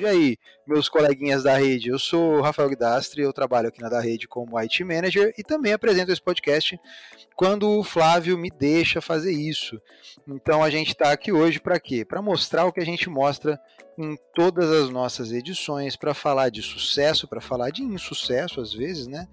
[0.00, 3.90] E aí, meus coleguinhas da rede, eu sou o Rafael Guidastri, eu trabalho aqui na
[3.90, 6.80] da rede como IT Manager e também apresento esse podcast
[7.36, 9.78] quando o Flávio me deixa fazer isso.
[10.26, 12.02] Então a gente está aqui hoje para quê?
[12.02, 13.60] Para mostrar o que a gente mostra
[13.98, 19.06] em todas as nossas edições, para falar de sucesso, para falar de insucesso às vezes,
[19.06, 19.28] né?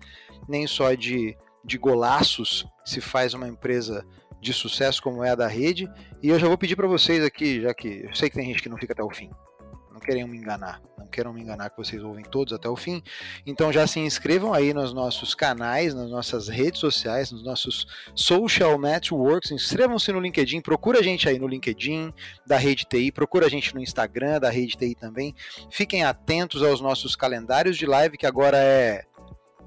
[0.50, 4.06] Nem só de, de golaços se faz uma empresa
[4.42, 5.90] de sucesso como é a da rede.
[6.22, 8.62] E eu já vou pedir para vocês aqui, já que eu sei que tem gente
[8.62, 9.32] que não fica até o fim.
[9.98, 13.02] Não querem me enganar, não queiram me enganar que vocês ouvem todos até o fim.
[13.48, 18.80] Então já se inscrevam aí nos nossos canais, nas nossas redes sociais, nos nossos social
[18.80, 19.50] networks.
[19.50, 22.14] Inscrevam-se no LinkedIn, procura a gente aí no LinkedIn
[22.46, 25.34] da Rede TI, procura a gente no Instagram da Rede TI também.
[25.72, 29.04] Fiquem atentos aos nossos calendários de live que agora é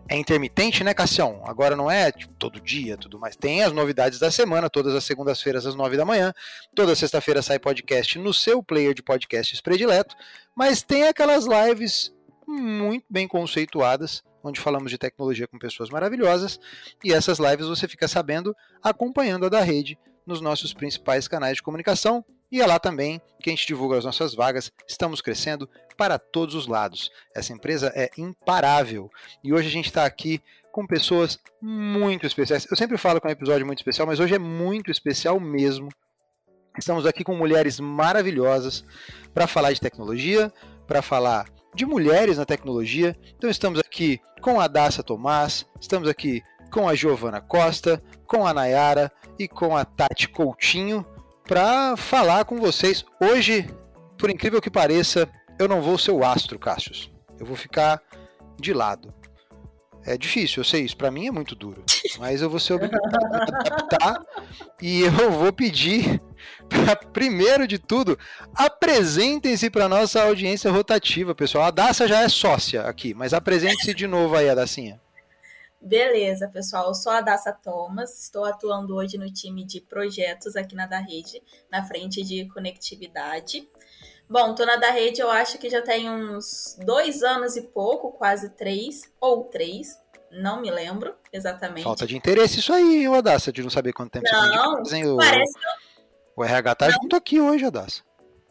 [0.09, 1.43] é intermitente, né, Cassião?
[1.45, 3.37] Agora não é tipo, todo dia, tudo mais.
[3.37, 6.33] Tem as novidades da semana, todas as segundas-feiras às nove da manhã.
[6.75, 10.17] Toda sexta-feira sai podcast no seu player de podcasts predileto.
[10.55, 12.13] Mas tem aquelas lives
[12.47, 16.59] muito bem conceituadas, onde falamos de tecnologia com pessoas maravilhosas.
[17.05, 21.63] E essas lives você fica sabendo acompanhando a da rede nos nossos principais canais de
[21.63, 22.25] comunicação.
[22.53, 24.73] E é lá também que a gente divulga as nossas vagas.
[24.87, 25.71] Estamos crescendo
[26.01, 27.13] para todos os lados.
[27.37, 29.11] Essa empresa é imparável.
[29.45, 30.41] E hoje a gente está aqui
[30.73, 32.67] com pessoas muito especiais.
[32.71, 35.91] Eu sempre falo que é um episódio muito especial, mas hoje é muito especial mesmo.
[36.79, 38.83] Estamos aqui com mulheres maravilhosas
[39.35, 40.51] para falar de tecnologia,
[40.87, 43.15] para falar de mulheres na tecnologia.
[43.37, 48.55] Então estamos aqui com a Daça Tomás, estamos aqui com a Giovana Costa, com a
[48.55, 51.05] Nayara e com a Tati Coutinho
[51.47, 53.05] para falar com vocês.
[53.21, 53.69] Hoje,
[54.17, 55.29] por incrível que pareça,
[55.61, 57.11] eu não vou ser o astro, Cassius.
[57.39, 58.03] Eu vou ficar
[58.59, 59.13] de lado.
[60.07, 60.97] É difícil, eu sei isso.
[60.97, 61.85] Para mim é muito duro.
[62.19, 64.25] Mas eu vou ser obrigado a adaptar.
[64.81, 66.19] E eu vou pedir,
[66.67, 68.19] pra, primeiro de tudo,
[68.55, 71.65] apresentem-se para nossa audiência rotativa, pessoal.
[71.65, 74.99] A Daça já é sócia aqui, mas apresente-se de novo aí, a Dacinha.
[75.79, 76.89] Beleza, pessoal.
[76.89, 80.99] Eu sou a Daça Thomas, estou atuando hoje no time de projetos aqui na da
[80.99, 83.69] rede, na frente de conectividade.
[84.31, 88.13] Bom, tô na da rede, eu acho que já tem uns dois anos e pouco,
[88.13, 89.99] quase três, ou três,
[90.31, 91.83] não me lembro exatamente.
[91.83, 95.17] Falta de interesse isso aí, ô Daça, de não saber quanto tempo não, você tem
[95.17, 95.53] parece
[96.37, 96.43] o...
[96.43, 96.93] o RH tá não.
[96.93, 98.03] junto aqui hoje, Daça.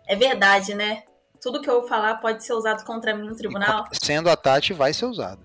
[0.06, 1.04] É verdade, né?
[1.42, 3.86] Tudo que eu falar pode ser usado contra mim no tribunal.
[3.94, 5.40] Sendo a Tati, vai ser usado.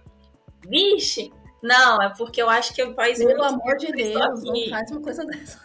[0.68, 1.32] Vixe!
[1.62, 5.24] Não, é porque eu acho que faz Pelo amor de Deus, não faz uma coisa
[5.24, 5.64] dessa.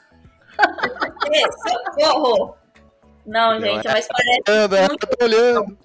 [2.00, 2.59] Socorro!
[3.26, 4.88] Não, gente, mas parece.
[4.88, 5.08] muito...
[5.08, 5.78] tô olhando.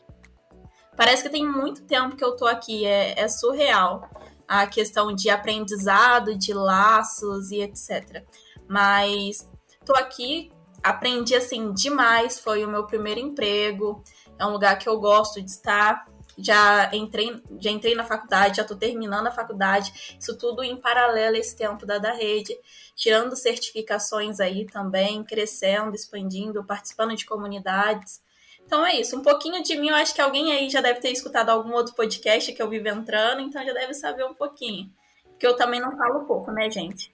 [0.97, 2.87] Parece que tem muito tempo que eu tô aqui.
[2.87, 4.09] É, é surreal
[4.47, 8.23] a questão de aprendizado, de laços e etc.
[8.69, 9.49] Mas
[9.85, 10.53] tô aqui,
[10.83, 12.39] aprendi assim demais.
[12.39, 14.03] Foi o meu primeiro emprego.
[14.39, 16.07] É um lugar que eu gosto de estar
[16.37, 21.37] já entrei, já entrei na faculdade, já estou terminando a faculdade, isso tudo em paralelo
[21.37, 22.57] a esse tempo da, da rede,
[22.95, 28.23] tirando certificações aí também, crescendo, expandindo, participando de comunidades.
[28.67, 31.11] Então é isso, um pouquinho de mim, eu acho que alguém aí já deve ter
[31.11, 34.91] escutado algum outro podcast que eu vivo entrando, então já deve saber um pouquinho.
[35.31, 37.13] Porque eu também não falo pouco, né, gente?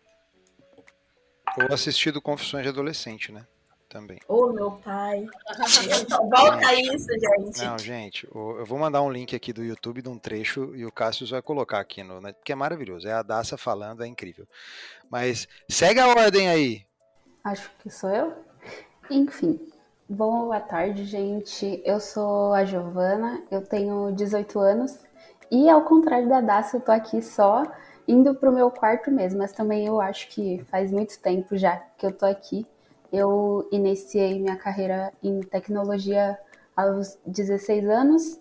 [1.58, 3.46] Ou assistido Confissões de Adolescente, né?
[3.90, 4.18] Também.
[4.28, 5.26] Ô, oh, meu pai.
[6.30, 7.64] Volta isso, gente.
[7.64, 10.92] Não, gente, eu vou mandar um link aqui do YouTube de um trecho e o
[10.92, 13.06] Cássio vai colocar aqui, no, né, porque é maravilhoso.
[13.08, 14.46] É a Daça falando, é incrível.
[15.10, 16.86] Mas segue a ordem aí.
[17.42, 18.32] Acho que sou eu.
[19.10, 19.60] Enfim,
[20.08, 21.82] boa tarde, gente.
[21.84, 24.98] Eu sou a Giovana, eu tenho 18 anos
[25.50, 27.64] e, ao contrário da Daça, eu tô aqui só
[28.06, 32.06] indo pro meu quarto mês, mas também eu acho que faz muito tempo já que
[32.06, 32.64] eu tô aqui
[33.12, 36.38] eu iniciei minha carreira em tecnologia
[36.76, 38.40] aos 16 anos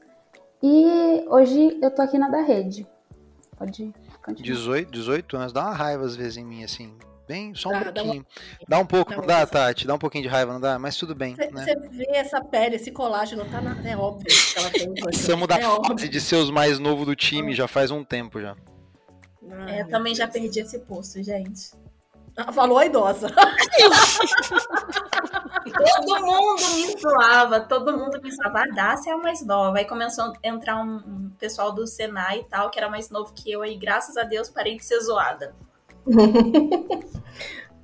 [0.61, 2.87] e hoje eu tô aqui na da rede.
[3.57, 3.93] Pode
[4.23, 4.43] continuar.
[4.43, 6.97] 18, 18 anos, dá uma raiva às vezes em mim, assim.
[7.27, 8.03] Bem, só um dá, pouquinho.
[8.03, 8.25] Dá, uma...
[8.67, 9.85] dá um pouco, não, não dá, Tati?
[9.85, 10.79] Dá um pouquinho de raiva, não dá?
[10.79, 11.35] Mas tudo bem.
[11.35, 11.89] Você né?
[11.91, 13.87] vê essa pele, esse colágeno, tá na...
[13.87, 14.93] é óbvio que ela tem.
[14.95, 18.41] Precisamos da é fase de ser os mais novos do time já faz um tempo
[18.41, 18.55] já.
[19.67, 21.71] É, eu também já perdi esse posto, gente.
[22.53, 23.29] Falou a idosa.
[26.05, 28.61] todo mundo me zoava, todo mundo me zoava.
[28.61, 29.77] A Dácia é a mais nova.
[29.77, 33.33] Aí começou a entrar um, um, pessoal do Senai e tal, que era mais novo
[33.33, 33.61] que eu.
[33.61, 35.55] Aí, graças a Deus, parei de ser zoada.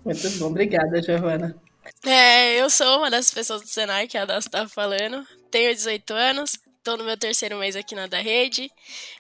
[0.06, 1.56] Muito bom, obrigada, Giovana.
[2.04, 5.26] É, eu sou uma das pessoas do Senai que a Dácia estava falando.
[5.52, 8.72] Tenho 18 anos, estou no meu terceiro mês aqui na da rede.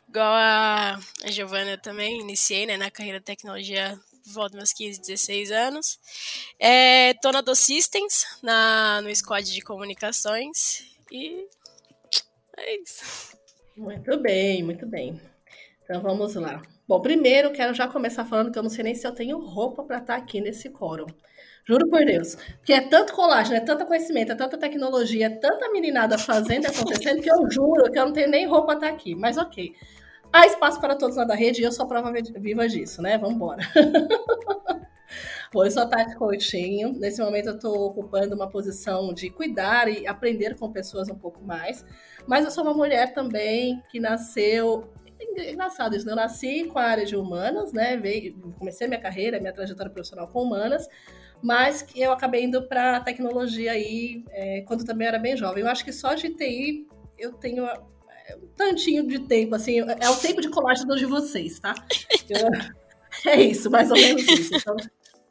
[0.07, 5.51] Igual a, a Giovana também, iniciei né, na carreira de tecnologia volta meus 15, 16
[5.51, 5.99] anos.
[6.59, 10.83] É, tô na Do Systems, na, no squad de comunicações.
[11.11, 11.47] E
[12.57, 13.35] É isso.
[13.75, 15.19] Muito bem, muito bem.
[15.83, 16.61] Então vamos lá.
[16.87, 19.83] Bom, primeiro quero já começar falando que eu não sei nem se eu tenho roupa
[19.83, 21.07] para estar aqui nesse quórum.
[21.67, 22.35] Juro por Deus.
[22.63, 26.67] Que é tanto colagem, é tanto conhecimento, é tanta tecnologia, é tanta meninada fazendo e
[26.67, 29.15] acontecendo que eu juro que eu não tenho nem roupa para estar aqui.
[29.15, 29.75] Mas ok.
[30.35, 33.17] Há espaço para todos na da rede e eu sou prova viva disso, né?
[33.17, 33.63] Vamos embora.
[35.53, 36.91] Bom, eu sou a Tati Coutinho.
[36.91, 41.41] Nesse momento eu estou ocupando uma posição de cuidar e aprender com pessoas um pouco
[41.41, 41.85] mais.
[42.27, 44.91] Mas eu sou uma mulher também que nasceu
[45.21, 46.11] engraçado isso, né?
[46.11, 47.95] Eu nasci com a área de humanas, né?
[48.59, 50.85] Comecei minha carreira, minha trajetória profissional com humanas,
[51.41, 55.63] mas que eu acabei indo para tecnologia aí é, quando também era bem jovem.
[55.63, 56.85] Eu acho que só de TI
[57.17, 57.79] eu tenho é,
[58.33, 61.75] um tantinho de tempo, assim, é o tempo de colagem de vocês, tá?
[62.29, 62.49] Eu,
[63.31, 64.55] é isso, mais ou menos isso.
[64.55, 64.75] Então,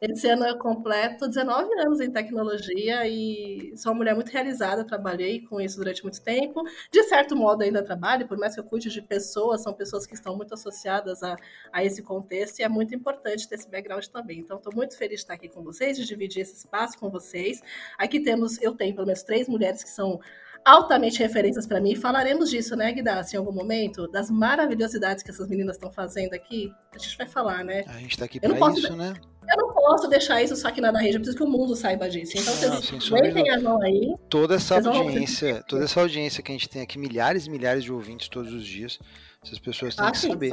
[0.01, 5.41] esse ano eu completo 19 anos em tecnologia e sou uma mulher muito realizada, trabalhei
[5.41, 6.63] com isso durante muito tempo.
[6.91, 10.13] De certo modo, ainda trabalho, por mais que eu cuide de pessoas, são pessoas que
[10.13, 11.37] estão muito associadas a,
[11.71, 14.39] a esse contexto e é muito importante ter esse background também.
[14.39, 17.61] Então, estou muito feliz de estar aqui com vocês, de dividir esse espaço com vocês.
[17.97, 20.19] Aqui temos, eu tenho pelo menos três mulheres que são
[20.65, 21.95] altamente referências para mim.
[21.95, 26.73] Falaremos disso, né, Guidace, em algum momento, das maravilhosidades que essas meninas estão fazendo aqui.
[26.93, 27.83] A gente vai falar, né?
[27.87, 29.13] A gente está aqui para isso, né?
[29.47, 32.09] Eu não posso deixar isso só aqui na rede, eu preciso que o mundo saiba
[32.09, 32.33] disso.
[32.35, 34.15] Então, vocês metem a mão aí.
[34.27, 37.93] Toda essa audiência, toda essa audiência que a gente tem aqui, milhares e milhares de
[37.93, 38.97] ouvintes todos os dias,
[39.43, 40.51] essas pessoas têm ah, que sim, saber.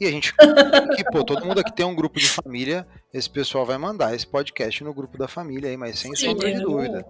[0.00, 3.66] E a gente, que, pô, todo mundo aqui tem um grupo de família, esse pessoal
[3.66, 7.04] vai mandar esse podcast no grupo da família aí, mas sem sim, sombra de dúvida.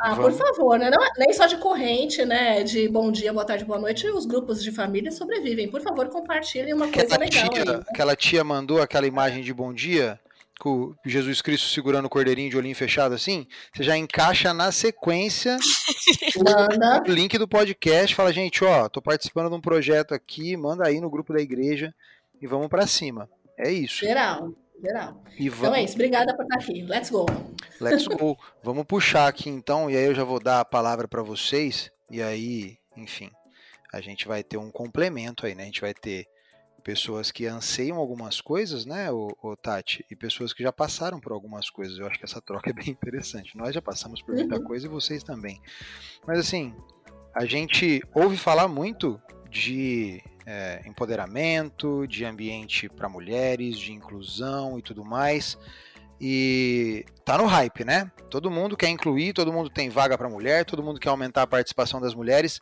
[0.00, 0.36] Ah, Vamos.
[0.36, 0.88] por favor, né?
[0.88, 2.62] Não, é nem só de corrente, né?
[2.62, 5.68] De bom dia, boa tarde, boa noite, os grupos de família sobrevivem.
[5.68, 7.50] Por favor, compartilhem uma aquela coisa legal.
[7.50, 7.82] Tia, aí.
[7.90, 10.18] Aquela tia mandou aquela imagem de bom dia
[10.58, 15.56] com Jesus Cristo segurando o cordeirinho de olhinho fechado assim, você já encaixa na sequência
[17.06, 21.00] o, link do podcast, fala, gente, ó, tô participando de um projeto aqui, manda aí
[21.00, 21.94] no grupo da igreja
[22.40, 23.28] e vamos para cima.
[23.58, 24.04] É isso.
[24.04, 25.22] Geral, geral.
[25.38, 25.64] E vamos...
[25.64, 26.82] Então é isso, obrigada por estar aqui.
[26.82, 27.26] Let's go.
[27.80, 28.38] Let's go.
[28.62, 32.22] vamos puxar aqui então, e aí eu já vou dar a palavra para vocês, e
[32.22, 33.30] aí, enfim,
[33.92, 35.64] a gente vai ter um complemento aí, né?
[35.64, 36.26] A gente vai ter
[36.80, 41.30] pessoas que anseiam algumas coisas, né, o, o, Tati, e pessoas que já passaram por
[41.30, 41.98] algumas coisas.
[41.98, 43.56] Eu acho que essa troca é bem interessante.
[43.56, 44.64] Nós já passamos por muita uhum.
[44.64, 45.60] coisa e vocês também.
[46.26, 46.74] Mas assim,
[47.34, 54.82] a gente ouve falar muito de é, empoderamento, de ambiente para mulheres, de inclusão e
[54.82, 55.56] tudo mais.
[56.20, 58.10] E tá no hype, né?
[58.28, 61.46] Todo mundo quer incluir, todo mundo tem vaga para mulher, todo mundo quer aumentar a
[61.46, 62.58] participação das mulheres.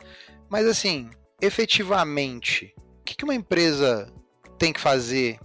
[0.51, 1.09] Mas assim,
[1.41, 2.75] efetivamente,
[3.07, 4.13] que, que uma empresa
[4.59, 5.41] tem que fazer,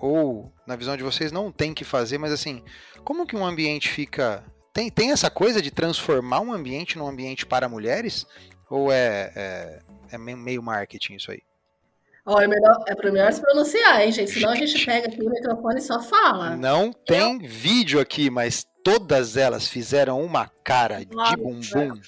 [0.00, 2.62] ou na visão de vocês não tem que fazer, mas assim,
[3.04, 4.44] como que um ambiente fica.
[4.72, 8.26] Tem, tem essa coisa de transformar um ambiente num ambiente para mulheres?
[8.68, 11.40] Ou é, é, é meio marketing isso aí?
[12.26, 14.30] Ó, é, melhor, é melhor se pronunciar, hein, gente?
[14.30, 16.56] Senão a gente pega aqui o microfone e só fala.
[16.56, 17.48] Não tem Eu...
[17.48, 22.00] vídeo aqui, mas todas elas fizeram uma cara de bumbum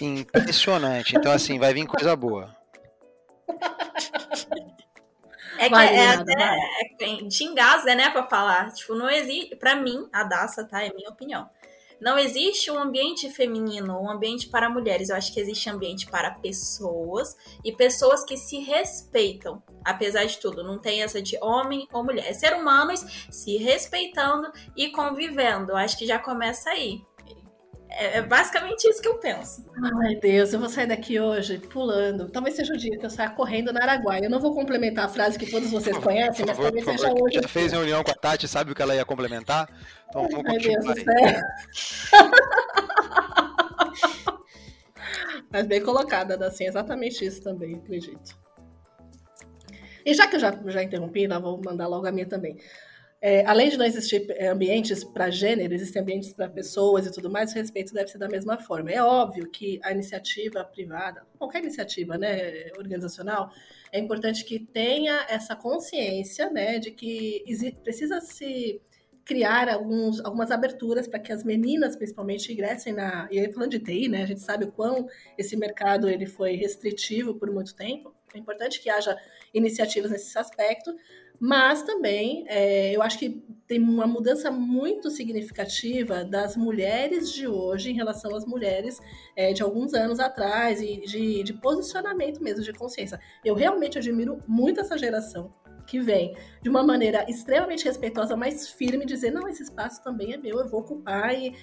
[0.00, 1.16] impressionante.
[1.16, 2.54] Então, assim, vai vir coisa boa.
[5.58, 8.72] É que vale é nada, até é, te engasga, né, pra falar.
[8.72, 9.54] Tipo, não existe.
[9.56, 10.82] Pra mim, a Daça, tá?
[10.82, 11.48] É minha opinião.
[12.02, 15.08] Não existe um ambiente feminino, um ambiente para mulheres.
[15.08, 20.64] Eu acho que existe ambiente para pessoas e pessoas que se respeitam, apesar de tudo.
[20.64, 22.26] Não tem essa de homem ou mulher.
[22.26, 25.70] É ser humanos se respeitando e convivendo.
[25.70, 27.00] Eu acho que já começa aí.
[27.94, 29.64] É, é, basicamente isso que eu penso.
[30.02, 32.30] Ai, Deus, eu vou sair daqui hoje pulando.
[32.30, 34.24] Talvez seja o dia que eu saia correndo na Araguaia.
[34.24, 37.40] Eu não vou complementar a frase que todos vocês conhecem, mas talvez seja favor, hoje.
[37.40, 39.68] Já fez reunião com a Tati, sabe o que ela ia complementar?
[40.08, 41.42] Então vamos Ai, Deus do céu.
[45.50, 48.40] mas bem colocada, assim, exatamente isso também, acredito.
[50.04, 52.56] E já que eu já, já interrompi, lá vou mandar logo a minha também.
[53.24, 57.30] É, além de não existir é, ambientes para gênero, existem ambientes para pessoas e tudo
[57.30, 58.90] mais, o respeito deve ser da mesma forma.
[58.90, 63.52] É óbvio que a iniciativa privada, qualquer iniciativa né, organizacional,
[63.92, 67.44] é importante que tenha essa consciência né, de que
[67.84, 68.82] precisa se
[69.24, 73.28] criar alguns, algumas aberturas para que as meninas, principalmente, ingressem na...
[73.30, 75.06] E aí, falando de TI, né, a gente sabe o quão
[75.38, 78.12] esse mercado ele foi restritivo por muito tempo.
[78.34, 79.16] É importante que haja
[79.54, 80.92] iniciativas nesse aspecto,
[81.44, 87.90] mas também é, eu acho que tem uma mudança muito significativa das mulheres de hoje
[87.90, 89.00] em relação às mulheres
[89.34, 93.18] é, de alguns anos atrás e de, de posicionamento mesmo, de consciência.
[93.44, 95.52] Eu realmente admiro muito essa geração
[95.84, 100.36] que vem de uma maneira extremamente respeitosa, mas firme, dizer: não, esse espaço também é
[100.36, 101.56] meu, eu vou ocupar e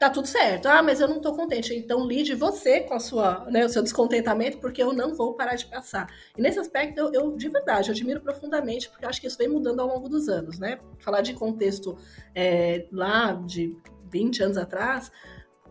[0.00, 0.66] tá tudo certo.
[0.66, 1.74] Ah, mas eu não tô contente.
[1.74, 5.56] Então lide você com a sua, né, o seu descontentamento, porque eu não vou parar
[5.56, 6.08] de passar.
[6.36, 9.48] E nesse aspecto, eu, eu de verdade, eu admiro profundamente, porque acho que isso vem
[9.48, 10.80] mudando ao longo dos anos, né?
[11.00, 11.98] Falar de contexto
[12.34, 13.76] é, lá de
[14.10, 15.12] 20 anos atrás,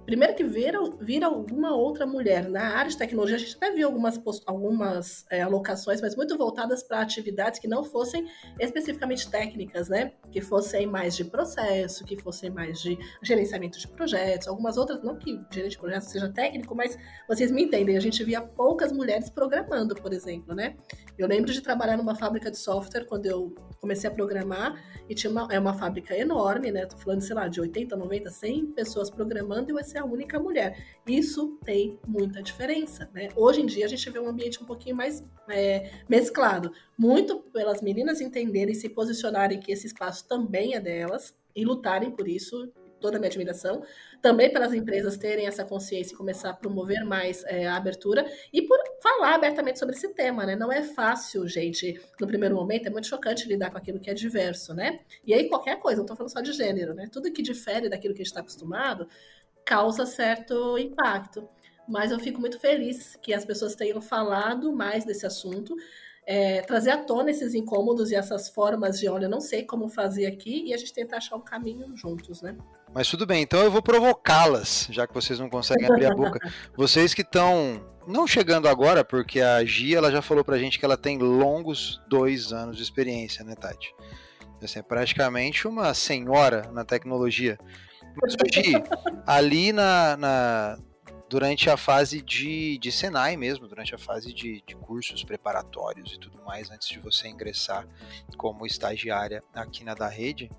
[0.09, 3.87] Primeiro que vira, vira alguma outra mulher na área de tecnologia, a gente até viu
[3.87, 8.25] algumas, algumas é, alocações, mas muito voltadas para atividades que não fossem
[8.59, 10.13] especificamente técnicas, né?
[10.31, 15.15] Que fossem mais de processo, que fossem mais de gerenciamento de projetos, algumas outras, não
[15.15, 16.97] que gerente de projetos seja técnico, mas
[17.27, 20.75] vocês me entendem, a gente via poucas mulheres programando, por exemplo, né?
[21.19, 24.73] Eu lembro de trabalhar numa fábrica de software quando eu comecei a programar
[25.07, 26.87] e tinha uma, é uma fábrica enorme, né?
[26.87, 30.39] Tô falando, sei lá, de 80, 90, 100 pessoas programando e o ser a única
[30.39, 30.77] mulher.
[31.06, 33.29] Isso tem muita diferença, né?
[33.36, 37.82] Hoje em dia a gente vê um ambiente um pouquinho mais é, mesclado, muito pelas
[37.82, 43.18] meninas entenderem, se posicionarem que esse espaço também é delas e lutarem por isso toda
[43.18, 43.82] a minha admiração,
[44.22, 48.62] também pelas empresas terem essa consciência e começar a promover mais é, a abertura e
[48.62, 50.56] por falar abertamente sobre esse tema, né?
[50.56, 54.13] Não é fácil, gente, no primeiro momento, é muito chocante lidar com aquilo que é
[54.13, 55.00] diverso, né?
[55.25, 57.08] E aí qualquer coisa, não tô falando só de gênero, né?
[57.12, 59.08] Tudo que difere daquilo que a gente está acostumado
[59.69, 61.47] causa certo impacto.
[61.88, 65.75] Mas eu fico muito feliz que as pessoas tenham falado mais desse assunto,
[66.25, 70.25] é, trazer à tona esses incômodos e essas formas de, olha, não sei como fazer
[70.25, 72.57] aqui, e a gente tentar achar um caminho juntos, né?
[72.93, 76.39] Mas tudo bem, então eu vou provocá-las, já que vocês não conseguem abrir a boca.
[76.75, 80.85] vocês que estão não chegando agora, porque a Gia ela já falou pra gente que
[80.85, 83.93] ela tem longos dois anos de experiência, né, Tati?
[84.61, 87.57] Assim, é praticamente uma senhora na tecnologia.
[88.53, 88.73] Gi,
[89.25, 90.79] ali na, na,
[91.29, 96.19] durante a fase de, de Senai mesmo, durante a fase de, de cursos preparatórios e
[96.19, 97.88] tudo mais, antes de você ingressar
[98.38, 100.49] como estagiária aqui na da rede,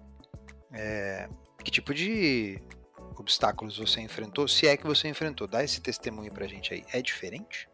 [0.72, 1.28] é,
[1.64, 2.62] que tipo de
[3.18, 4.48] obstáculos você enfrentou?
[4.48, 6.84] Se é que você enfrentou, dá esse testemunho pra gente aí.
[6.92, 7.68] É diferente?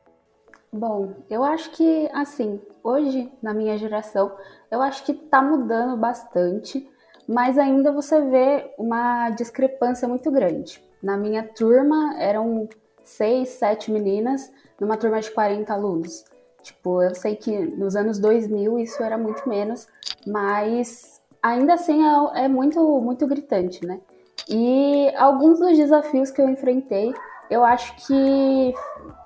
[0.73, 4.37] Bom, eu acho que, assim, hoje, na minha geração,
[4.71, 6.89] eu acho que tá mudando bastante
[7.29, 10.83] mas ainda você vê uma discrepância muito grande.
[11.03, 12.69] Na minha turma eram
[13.03, 16.25] seis, sete meninas, numa turma de 40 alunos.
[16.63, 19.87] Tipo, eu sei que nos anos 2000 isso era muito menos,
[20.27, 24.01] mas ainda assim é, é muito, muito gritante, né?
[24.49, 27.15] E alguns dos desafios que eu enfrentei,
[27.51, 28.75] eu acho que,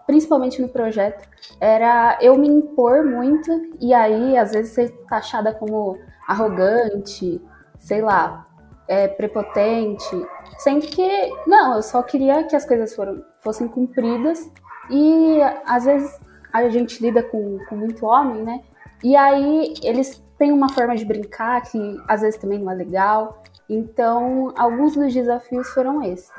[0.06, 1.28] principalmente no projeto,
[1.60, 7.40] era eu me impor muito e aí às vezes ser taxada como arrogante
[7.80, 8.46] sei lá,
[8.86, 10.26] é, prepotente,
[10.58, 11.08] sendo que,
[11.46, 14.48] não, eu só queria que as coisas foram, fossem cumpridas
[14.90, 16.20] e às vezes
[16.52, 18.60] a gente lida com, com muito homem, né?
[19.02, 23.42] E aí eles têm uma forma de brincar que às vezes também não é legal.
[23.68, 26.30] Então, alguns dos desafios foram esses.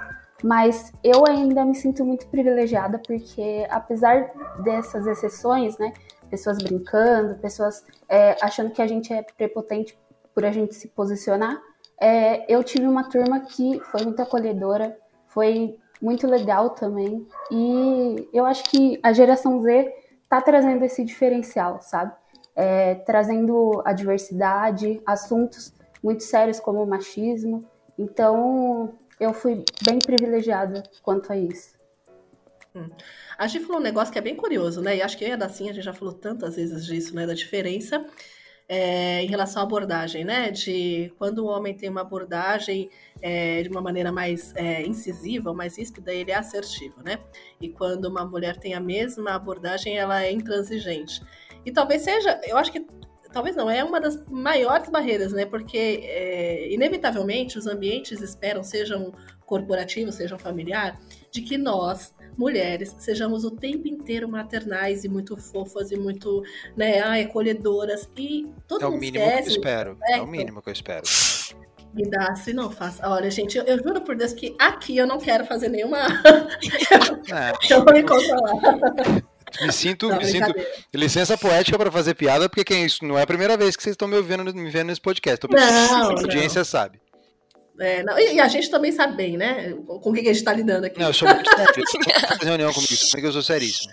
[0.43, 4.31] Mas eu ainda me sinto muito privilegiada porque, apesar
[4.63, 5.93] dessas exceções, né?
[6.29, 9.97] Pessoas brincando, pessoas é, achando que a gente é prepotente
[10.33, 11.61] por a gente se posicionar.
[11.99, 14.97] É, eu tive uma turma que foi muito acolhedora,
[15.27, 17.27] foi muito legal também.
[17.51, 22.13] E eu acho que a geração Z está trazendo esse diferencial, sabe?
[22.55, 25.73] É, trazendo a diversidade, assuntos
[26.03, 27.65] muito sérios como o machismo.
[27.97, 31.79] Então, eu fui bem privilegiada quanto a isso.
[32.75, 32.89] Hum.
[33.37, 34.97] A gente falou um negócio que é bem curioso, né?
[34.97, 37.27] E acho que eu e a Dacinha, a gente já falou tantas vezes disso, né?
[37.27, 38.05] Da diferença
[38.73, 40.49] é, em relação à abordagem, né?
[40.49, 42.89] De quando o homem tem uma abordagem
[43.21, 47.19] é, de uma maneira mais é, incisiva, mais ríspida, ele é assertivo, né?
[47.59, 51.21] E quando uma mulher tem a mesma abordagem, ela é intransigente.
[51.65, 52.87] E talvez seja, eu acho que
[53.33, 55.45] talvez não, é uma das maiores barreiras, né?
[55.45, 59.13] Porque, é, inevitavelmente, os ambientes esperam, sejam
[59.45, 60.97] corporativos, sejam familiar,
[61.31, 66.43] de que nós mulheres sejamos o tempo inteiro maternais e muito fofas e muito,
[66.75, 68.09] né, ai, acolhedoras.
[68.17, 69.97] E todo é mundo o mínimo esquece, que eu espero.
[70.09, 71.03] É o mínimo que eu espero.
[71.93, 73.07] Me dá assim, não faça.
[73.07, 75.99] Olha, gente, eu, eu, juro por Deus que aqui eu não quero fazer nenhuma.
[77.31, 77.73] é.
[77.73, 79.23] eu vou me controlar.
[79.61, 80.53] Me sinto, não, me sinto
[80.93, 83.93] licença poética para fazer piada, porque quem isso não é a primeira vez que vocês
[83.93, 85.39] estão me ouvindo, me vendo nesse podcast.
[85.41, 86.65] Tô não, a audiência não.
[86.65, 87.01] sabe.
[87.81, 89.73] É, não, e a gente também sabe bem, né?
[89.73, 90.99] Com o que a gente está lidando aqui.
[90.99, 91.83] Não, eu sou muito sério.
[92.27, 93.91] Fazer reunião comigo, porque eu sou seríssimo.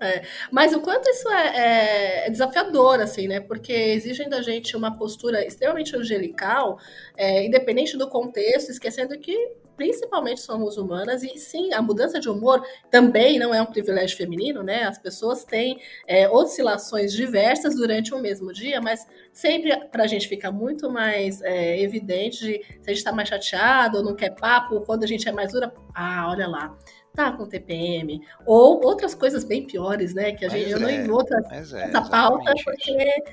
[0.00, 3.40] É, mas o quanto isso é, é, é, desafiador, assim, né?
[3.40, 6.78] Porque exigem da gente uma postura extremamente angelical,
[7.16, 9.36] é, independente do contexto, esquecendo que
[9.80, 14.62] principalmente somos humanas, e sim, a mudança de humor também não é um privilégio feminino,
[14.62, 14.82] né?
[14.82, 20.28] As pessoas têm é, oscilações diversas durante um mesmo dia, mas sempre para a gente
[20.28, 24.34] fica muito mais é, evidente de se a gente está mais chateado ou não quer
[24.34, 26.76] papo, quando a gente é mais dura, ah, olha lá
[27.14, 30.32] tá com TPM, ou outras coisas bem piores, né?
[30.32, 33.24] Que a gente, eu não é, trazer é, essa pauta porque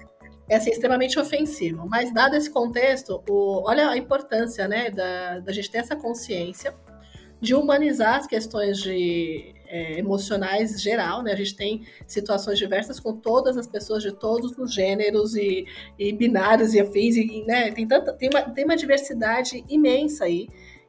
[0.49, 1.87] é assim, extremamente ofensivo.
[1.87, 6.73] Mas dado esse contexto, o, olha a importância, né, da, da gente ter essa consciência
[7.39, 11.33] de humanizar as questões de é, emocionais geral, né?
[11.33, 15.65] A gente tem situações diversas com todas as pessoas de todos os gêneros e,
[15.99, 17.71] e binários e afins, e, né?
[17.71, 20.47] Tem, tanta, tem, uma, tem uma diversidade imensa aí.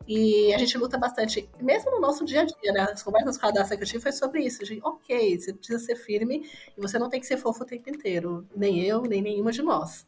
[0.08, 2.88] E a gente luta bastante, mesmo no nosso dia a dia, né?
[2.90, 4.64] As conversas com a Daça que eu tive foi sobre isso.
[4.64, 7.90] De, ok, você precisa ser firme e você não tem que ser fofo o tempo
[7.90, 8.48] inteiro.
[8.56, 10.06] Nem eu, nem nenhuma de nós.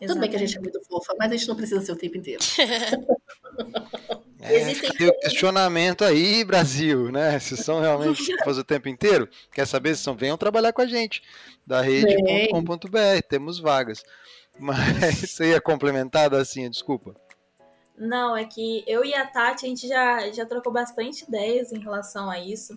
[0.00, 0.08] Exatamente.
[0.08, 1.96] Tudo bem que a gente é muito fofa, mas a gente não precisa ser o
[1.96, 2.42] tempo inteiro.
[4.46, 5.08] É, Existem...
[5.08, 7.38] o questionamento aí, Brasil, né?
[7.38, 10.86] Se são realmente fofas o tempo inteiro, quer saber se são, venham trabalhar com a
[10.86, 11.22] gente,
[11.66, 14.02] da rede.com.br, temos vagas.
[14.58, 17.16] Mas você ia complementar, assim, desculpa.
[17.96, 21.78] Não, é que eu e a Tati, a gente já, já trocou bastante ideias em
[21.78, 22.76] relação a isso.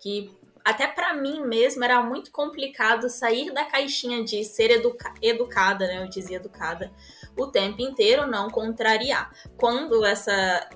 [0.00, 0.30] Que
[0.64, 6.02] até para mim mesmo era muito complicado sair da caixinha de ser educa educada, né?
[6.02, 6.92] Eu dizia educada,
[7.36, 9.32] o tempo inteiro, não contrariar.
[9.56, 10.68] Quando essa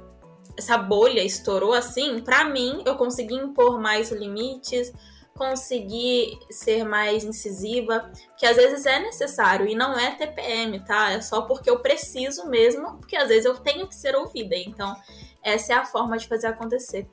[0.56, 4.92] essa bolha estourou assim, para mim eu consegui impor mais limites,
[5.36, 11.12] conseguir ser mais incisiva, que às vezes é necessário e não é TPM, tá?
[11.12, 14.56] É só porque eu preciso mesmo, porque às vezes eu tenho que ser ouvida.
[14.56, 14.94] Então,
[15.42, 17.08] essa é a forma de fazer acontecer.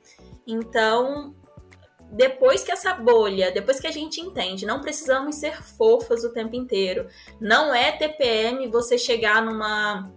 [0.46, 1.34] Então,
[2.12, 6.56] depois que essa bolha, depois que a gente entende, não precisamos ser fofas o tempo
[6.56, 7.08] inteiro.
[7.40, 10.12] Não é TPM você chegar numa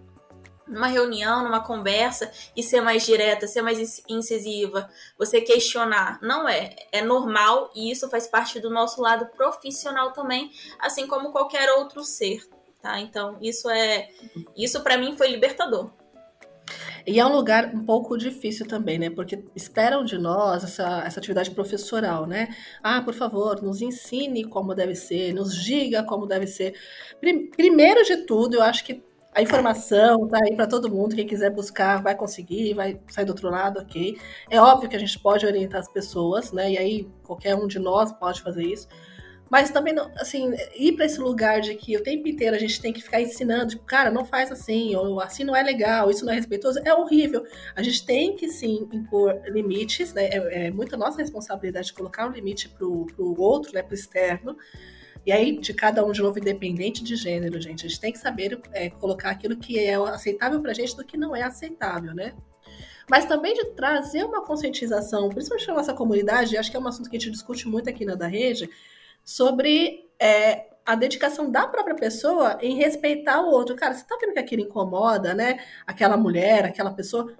[0.66, 6.18] numa reunião, numa conversa e ser mais direta, ser mais incisiva, você questionar.
[6.22, 6.74] Não é.
[6.92, 12.02] É normal e isso faz parte do nosso lado profissional também, assim como qualquer outro
[12.02, 12.42] ser,
[12.80, 13.00] tá?
[13.00, 14.08] Então, isso é
[14.56, 15.90] isso para mim foi libertador.
[17.06, 19.10] E é um lugar um pouco difícil também, né?
[19.10, 22.48] Porque esperam de nós essa, essa atividade professoral, né?
[22.82, 26.74] Ah, por favor, nos ensine como deve ser, nos diga como deve ser.
[27.20, 29.02] Primeiro de tudo, eu acho que
[29.34, 31.14] a informação tá aí para todo mundo.
[31.14, 34.18] Quem quiser buscar vai conseguir, vai sair do outro lado, ok.
[34.48, 36.72] É óbvio que a gente pode orientar as pessoas, né?
[36.72, 38.88] E aí qualquer um de nós pode fazer isso.
[39.50, 42.92] Mas também, assim, ir para esse lugar de que o tempo inteiro a gente tem
[42.92, 46.32] que ficar ensinando, tipo, cara, não faz assim, ou assim não é legal, isso não
[46.32, 47.44] é respeitoso, é horrível.
[47.76, 50.28] A gente tem que sim impor limites, né?
[50.28, 53.82] É, é muito nossa responsabilidade colocar um limite pro, pro outro, né?
[53.82, 54.56] Pro externo.
[55.26, 58.18] E aí, de cada um de novo, independente de gênero, gente, a gente tem que
[58.18, 62.34] saber é, colocar aquilo que é aceitável pra gente do que não é aceitável, né?
[63.08, 67.08] Mas também de trazer uma conscientização, principalmente na nossa comunidade, acho que é um assunto
[67.08, 68.68] que a gente discute muito aqui na da rede,
[69.22, 73.76] sobre é, a dedicação da própria pessoa em respeitar o outro.
[73.76, 75.58] Cara, você tá vendo que aquilo incomoda, né?
[75.86, 77.34] Aquela mulher, aquela pessoa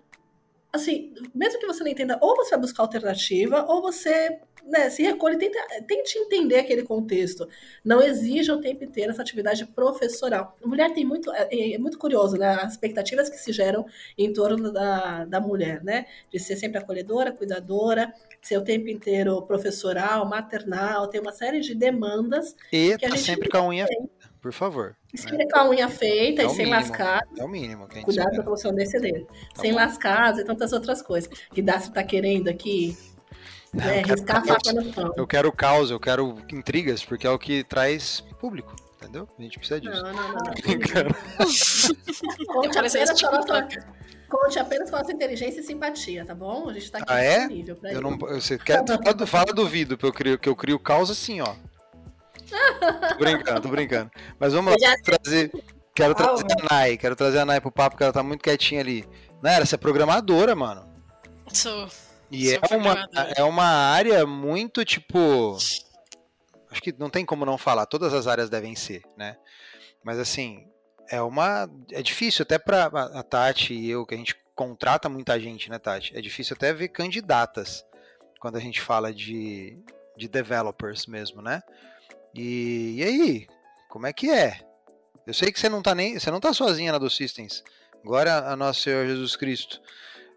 [0.73, 5.03] assim, mesmo que você não entenda, ou você vai buscar alternativa, ou você né, se
[5.03, 7.49] recolhe, tenta, tente entender aquele contexto.
[7.85, 10.57] Não exija o tempo inteiro essa atividade professoral.
[10.63, 12.55] A mulher tem muito, é, é, muito curioso, né?
[12.63, 13.85] As expectativas que se geram
[14.17, 16.07] em torno da, da mulher, né?
[16.31, 21.75] De ser sempre acolhedora, cuidadora, ser o tempo inteiro professoral, maternal, tem uma série de
[21.75, 22.57] demandas.
[22.73, 24.09] E que a tá gente sempre com a unha tem.
[24.41, 24.97] por favor.
[25.15, 25.47] Sempre né?
[25.51, 27.23] com a unha feita é e sem mínimo, lascar.
[27.39, 27.87] É o mínimo.
[27.87, 29.77] Que a gente Cuidado para você não descer Tá sem bom.
[29.77, 31.31] lascar e tantas outras coisas.
[31.53, 32.97] Que dá se tá querendo aqui
[33.75, 34.45] né, eu, quero,
[35.17, 38.75] eu quero caos, eu quero intrigas, porque é o que traz público.
[38.97, 39.29] Entendeu?
[39.39, 40.03] A gente precisa disso.
[40.03, 40.39] Não, não, não.
[42.47, 43.69] Conte apenas, com a nossa,
[44.29, 46.69] conte apenas com a nossa inteligência e simpatia, tá bom?
[46.69, 47.47] A gente tá aqui ah, é?
[47.47, 50.57] nível pra eu não, você quer, fala, fala do vídeo, que eu crio, que eu
[50.57, 51.55] crio caos assim, ó.
[53.09, 54.11] tô brincando, tô brincando.
[54.39, 54.97] Mas vamos lá, já...
[55.03, 55.53] trazer.
[55.95, 58.81] Quero trazer a Nai, quero trazer a Nai pro papo, porque ela tá muito quietinha
[58.81, 59.07] ali.
[59.41, 60.89] Naira, você é programadora, mano.
[61.53, 61.89] Sou.
[62.35, 65.57] E é uma, é uma área muito, tipo.
[66.71, 69.37] Acho que não tem como não falar, todas as áreas devem ser, né?
[70.03, 70.67] Mas assim,
[71.09, 71.71] é uma.
[71.93, 75.79] É difícil até pra a Tati e eu, que a gente contrata muita gente, né,
[75.79, 76.17] Tati?
[76.17, 77.85] É difícil até ver candidatas
[78.41, 79.79] quando a gente fala de,
[80.17, 81.63] de developers mesmo, né?
[82.35, 83.47] E, e aí,
[83.89, 84.61] como é que é?
[85.27, 86.19] Eu sei que você não tá nem.
[86.19, 87.63] Você não tá sozinha na do Systems.
[88.05, 89.81] Glória a nosso Senhor Jesus Cristo.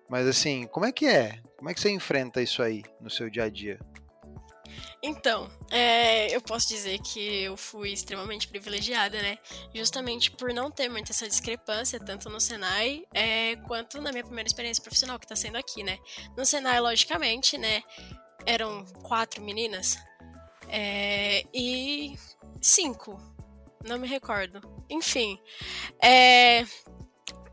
[0.10, 1.40] Mas assim, como é que é?
[1.58, 3.80] Como é que você enfrenta isso aí no seu dia a dia?
[5.02, 9.38] Então, é, eu posso dizer que eu fui extremamente privilegiada, né?
[9.74, 14.48] Justamente por não ter muita essa discrepância, tanto no Senai é, quanto na minha primeira
[14.48, 15.98] experiência profissional, que está sendo aqui, né?
[16.36, 17.84] No Senai, logicamente, né?
[18.46, 19.98] Eram quatro meninas
[20.68, 22.18] é, e
[22.62, 23.18] cinco,
[23.86, 24.62] não me recordo.
[24.90, 25.40] Enfim,
[26.04, 26.66] é,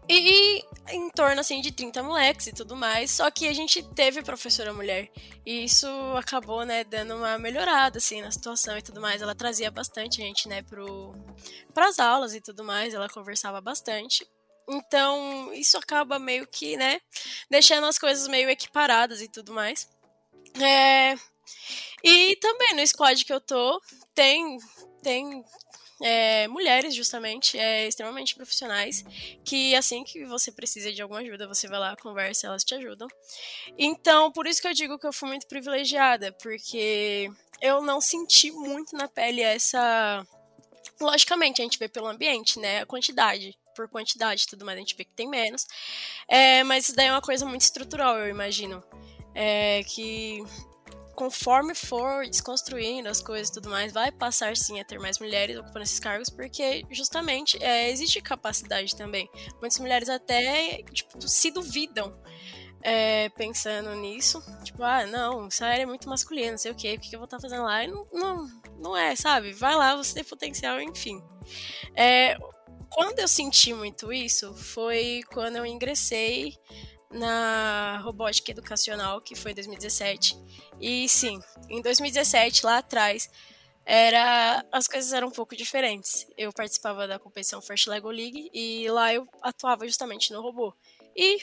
[0.08, 3.10] e, em torno assim de 30 moleques e tudo mais.
[3.10, 5.10] Só que a gente teve professora mulher.
[5.44, 5.86] E isso
[6.16, 9.22] acabou, né, dando uma melhorada assim na situação e tudo mais.
[9.22, 11.14] Ela trazia bastante gente, né, pro
[11.76, 14.26] as aulas e tudo mais, ela conversava bastante.
[14.68, 16.98] Então, isso acaba meio que, né,
[17.50, 19.88] deixando as coisas meio equiparadas e tudo mais.
[20.60, 21.14] É...
[22.02, 23.80] E também no squad que eu tô,
[24.14, 24.58] tem
[25.02, 25.44] tem
[26.06, 29.02] é, mulheres, justamente, é, extremamente profissionais,
[29.42, 33.08] que assim que você precisa de alguma ajuda, você vai lá, conversa, elas te ajudam.
[33.78, 38.52] Então, por isso que eu digo que eu fui muito privilegiada, porque eu não senti
[38.52, 40.22] muito na pele essa.
[41.00, 42.82] Logicamente, a gente vê pelo ambiente, né?
[42.82, 45.66] A quantidade por quantidade e tudo mais, a gente vê que tem menos.
[46.28, 48.84] É, mas isso daí é uma coisa muito estrutural, eu imagino.
[49.34, 50.44] É, que
[51.14, 55.56] conforme for desconstruindo as coisas e tudo mais, vai passar sim a ter mais mulheres
[55.56, 59.28] ocupando esses cargos, porque justamente é, existe capacidade também.
[59.60, 62.16] Muitas mulheres até tipo, se duvidam
[62.82, 64.42] é, pensando nisso.
[64.62, 67.18] Tipo, ah, não, essa área é muito masculina, não sei o quê, o que eu
[67.18, 67.82] vou estar fazendo lá?
[67.82, 68.46] E não, não,
[68.78, 69.52] não é, sabe?
[69.52, 71.22] Vai lá, você tem potencial, enfim.
[71.96, 72.36] É,
[72.90, 76.56] quando eu senti muito isso, foi quando eu ingressei
[77.14, 80.36] na robótica educacional, que foi em 2017.
[80.80, 83.30] E sim, em 2017, lá atrás,
[83.86, 86.26] era as coisas eram um pouco diferentes.
[86.36, 90.74] Eu participava da competição First Lego League e lá eu atuava justamente no robô.
[91.16, 91.38] E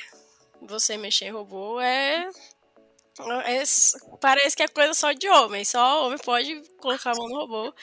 [0.62, 2.28] você mexer em robô é
[3.46, 3.64] é,
[4.20, 7.74] parece que é coisa só de homem, só homem pode colocar a mão no robô.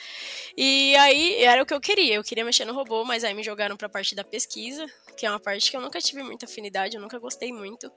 [0.56, 3.42] E aí era o que eu queria, eu queria mexer no robô, mas aí me
[3.42, 4.86] jogaram pra parte da pesquisa,
[5.18, 7.90] que é uma parte que eu nunca tive muita afinidade, eu nunca gostei muito.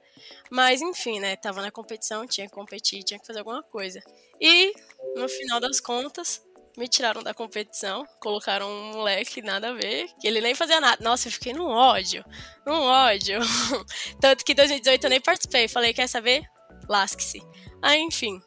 [0.50, 4.02] Mas enfim, né, tava na competição, tinha que competir, tinha que fazer alguma coisa.
[4.40, 4.74] E
[5.14, 6.44] no final das contas,
[6.76, 11.02] me tiraram da competição, colocaram um moleque nada a ver, que ele nem fazia nada.
[11.02, 12.24] Nossa, eu fiquei num ódio,
[12.66, 13.38] num ódio.
[14.20, 16.42] Tanto que em 2018 eu nem participei, falei, quer saber?
[16.88, 17.40] lasque-se.
[17.80, 18.40] Aí, enfim.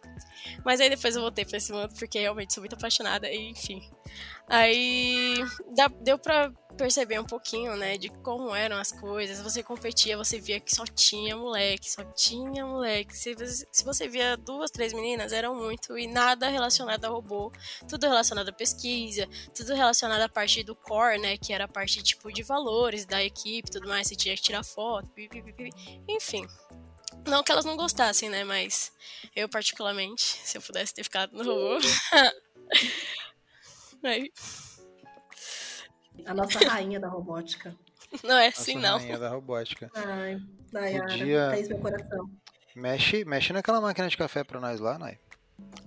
[0.63, 3.89] Mas aí depois eu voltei pra esse mundo porque realmente sou muito apaixonada, e enfim.
[4.47, 5.35] Aí
[6.01, 9.41] deu pra perceber um pouquinho, né, de como eram as coisas.
[9.41, 13.17] Você competia, você via que só tinha moleque, só tinha moleque.
[13.17, 13.35] Se,
[13.71, 17.51] se você via duas, três meninas, eram muito, e nada relacionado a robô.
[17.87, 22.03] Tudo relacionado à pesquisa, tudo relacionado à parte do core, né, que era a parte,
[22.03, 24.07] tipo, de valores da equipe tudo mais.
[24.07, 25.09] Você tinha que tirar foto,
[26.07, 26.45] enfim.
[27.27, 28.43] Não que elas não gostassem, né?
[28.43, 28.91] Mas
[29.35, 31.79] eu, particularmente, se eu pudesse ter ficado no robô.
[34.03, 34.31] Aí.
[36.25, 37.75] A nossa rainha da robótica.
[38.23, 38.97] Não é assim, nossa não.
[38.99, 39.91] rainha da robótica.
[39.93, 40.39] Ai,
[40.71, 41.49] Nayara, Podia...
[41.51, 42.29] fez meu coração.
[42.75, 45.19] Mexe, mexe naquela máquina de café pra nós lá, Nay.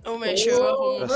[0.05, 1.07] O mexo eu arrumo.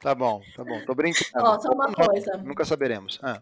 [0.00, 0.80] tá bom, tá bom.
[0.84, 1.30] Tô brincando.
[1.36, 2.36] Ó, só uma coisa.
[2.38, 3.18] Nunca saberemos.
[3.22, 3.40] Ah.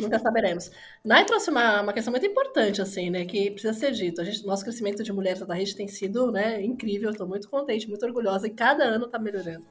[0.00, 0.70] Nunca saberemos.
[1.04, 3.24] Nai trouxe uma, uma questão muito importante, assim, né?
[3.24, 4.20] Que precisa ser dito.
[4.20, 7.10] A gente, nosso crescimento de mulheres da rede tem sido né, incrível.
[7.10, 8.46] Estou muito contente, muito orgulhosa.
[8.46, 9.64] E cada ano tá melhorando.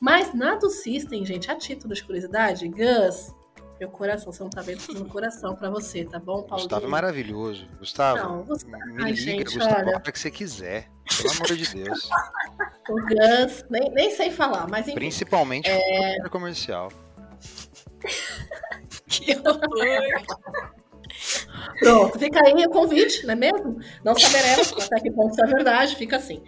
[0.00, 3.34] Mas na do System, gente, a título de curiosidade, Gus,
[3.78, 6.64] meu coração, você não tá vendo no coração pra você, tá bom, Paulo?
[6.64, 7.68] Gustavo é maravilhoso.
[7.78, 8.86] Gustavo, não, Gustavo...
[8.86, 10.00] me Ai, liga, gente, Gustavo, olha...
[10.00, 10.90] que você quiser.
[11.16, 12.10] Pelo amor de Deus.
[12.90, 14.96] o Gus, nem, nem sei falar, mas enfim.
[14.96, 16.28] Principalmente é...
[16.28, 16.90] comercial.
[19.06, 20.22] que horror!
[21.80, 23.78] Pronto, fica aí o convite, não é mesmo?
[24.04, 26.42] Não saberemos até que ponto isso é verdade, fica assim.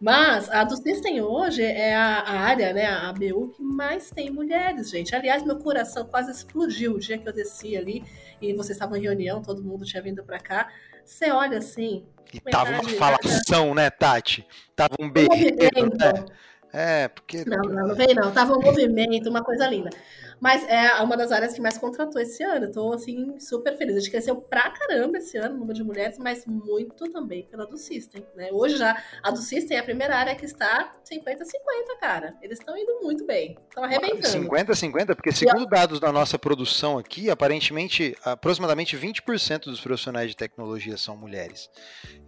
[0.00, 4.30] Mas a do System hoje é a, a, área, né, a ABU, que mais tem
[4.30, 5.14] mulheres, gente.
[5.14, 8.02] Aliás, meu coração quase explodiu o dia que eu desci ali
[8.40, 10.68] e vocês estavam em reunião, todo mundo tinha vindo para cá.
[11.04, 12.06] Você olha assim.
[12.32, 14.46] E tava uma falação, né, Tati?
[14.74, 16.24] Tava um berreiro, né?
[16.72, 17.44] É, porque.
[17.44, 18.32] Não, não, não veio, não.
[18.32, 19.90] Tava um movimento, uma coisa linda.
[20.40, 22.72] Mas é uma das áreas que mais contratou esse ano.
[22.72, 23.96] Tô, assim, super feliz.
[23.96, 27.66] A gente cresceu pra caramba esse ano, o número de mulheres, mas muito também pela
[27.66, 28.48] do System, né?
[28.52, 32.34] Hoje já, a do System é a primeira área que está 50-50, cara.
[32.40, 33.58] Eles estão indo muito bem.
[33.68, 34.48] Estão arrebentando.
[34.48, 40.96] 50-50, porque segundo dados da nossa produção aqui, aparentemente, aproximadamente 20% dos profissionais de tecnologia
[40.96, 41.68] são mulheres.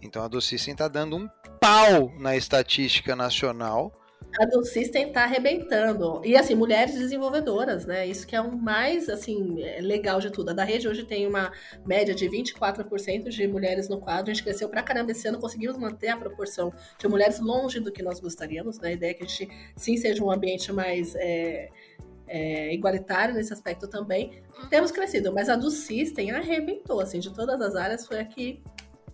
[0.01, 1.27] Então a do System tá dando um
[1.59, 3.91] pau na estatística nacional
[4.39, 6.21] A do System tá arrebentando.
[6.25, 8.07] E assim, mulheres desenvolvedoras, né?
[8.07, 10.49] Isso que é o mais assim legal de tudo.
[10.49, 11.51] A da rede hoje tem uma
[11.85, 14.31] média de 24% de mulheres no quadro.
[14.31, 17.91] A gente cresceu pra caramba esse ano, conseguimos manter a proporção de mulheres longe do
[17.91, 18.79] que nós gostaríamos.
[18.79, 18.89] Né?
[18.89, 21.15] A ideia é que a gente sim seja um ambiente mais.
[21.15, 21.69] É,
[22.25, 25.31] é, igualitário nesse aspecto também, temos crescido.
[25.31, 28.63] Mas a do System arrebentou, assim, de todas as áreas, foi a que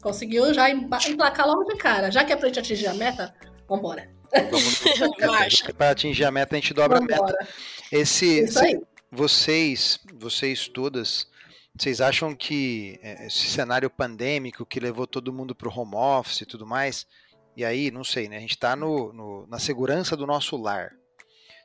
[0.02, 2.10] conseguiu já emplacar logo de cara.
[2.10, 3.34] Já que é pra gente atingir a meta,
[3.67, 4.18] vambora.
[4.32, 7.22] Vamos para atingir a meta, a gente dobra vambora.
[7.22, 7.48] a meta.
[7.92, 8.80] Esse, Isso aí.
[9.12, 11.28] Vocês, vocês todas,
[11.76, 16.42] vocês acham que é, esse cenário pandêmico que levou todo mundo para o home office
[16.42, 17.08] e tudo mais,
[17.56, 18.38] e aí, não sei, né?
[18.38, 20.92] A gente está no, no, na segurança do nosso lar.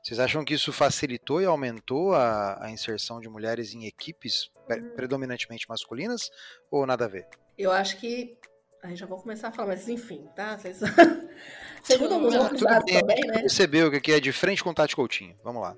[0.02, 4.90] Vocês acham que isso facilitou e aumentou a, a inserção de mulheres em equipes hum.
[4.96, 6.30] predominantemente masculinas
[6.70, 7.26] ou nada a ver?
[7.56, 8.36] Eu acho que.
[8.82, 10.58] Aí já vou começar a falar, mas enfim, tá?
[10.58, 10.80] Vocês...
[11.84, 13.40] Segundo alguns outros dados também, né?
[13.40, 15.36] Percebeu que aqui é de frente com o Tati Coutinho.
[15.44, 15.76] Vamos lá.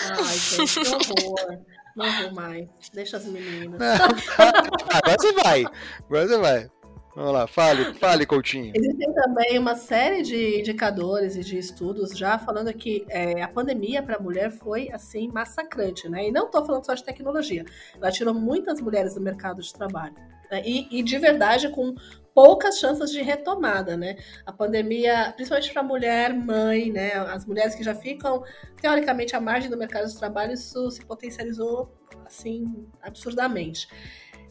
[0.00, 1.58] Ai, gente, que horror.
[1.94, 2.68] Não vou mais.
[2.92, 3.78] Deixa as meninas.
[4.38, 5.64] Agora você vai.
[6.08, 6.70] Agora você vai.
[7.14, 8.72] Vamos lá, fale, fale, Coutinho.
[8.74, 14.02] Existem também uma série de indicadores e de estudos já falando que é, a pandemia
[14.02, 16.28] para a mulher foi, assim, massacrante, né?
[16.28, 17.66] E não estou falando só de tecnologia.
[18.00, 20.14] Ela tirou muitas mulheres do mercado de trabalho.
[20.52, 20.62] Né?
[20.66, 21.94] E, e, de verdade, com
[22.34, 24.16] poucas chances de retomada, né?
[24.44, 27.12] A pandemia, principalmente para mulher mãe, né?
[27.14, 28.44] As mulheres que já ficam,
[28.80, 31.90] teoricamente, à margem do mercado de trabalho, isso se potencializou,
[32.26, 33.88] assim, absurdamente.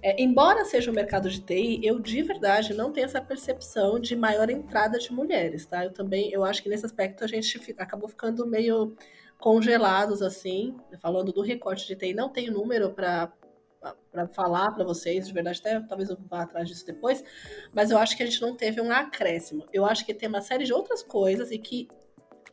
[0.03, 4.15] É, embora seja um mercado de TI, eu de verdade não tenho essa percepção de
[4.15, 5.85] maior entrada de mulheres, tá?
[5.85, 8.95] Eu também, eu acho que nesse aspecto a gente fica, acabou ficando meio
[9.37, 13.31] congelados assim, falando do recorte de TI, não tenho número para
[14.11, 17.23] para falar para vocês, de verdade, até talvez eu vá atrás disso depois,
[17.73, 19.65] mas eu acho que a gente não teve um acréscimo.
[19.73, 21.87] Eu acho que tem uma série de outras coisas e que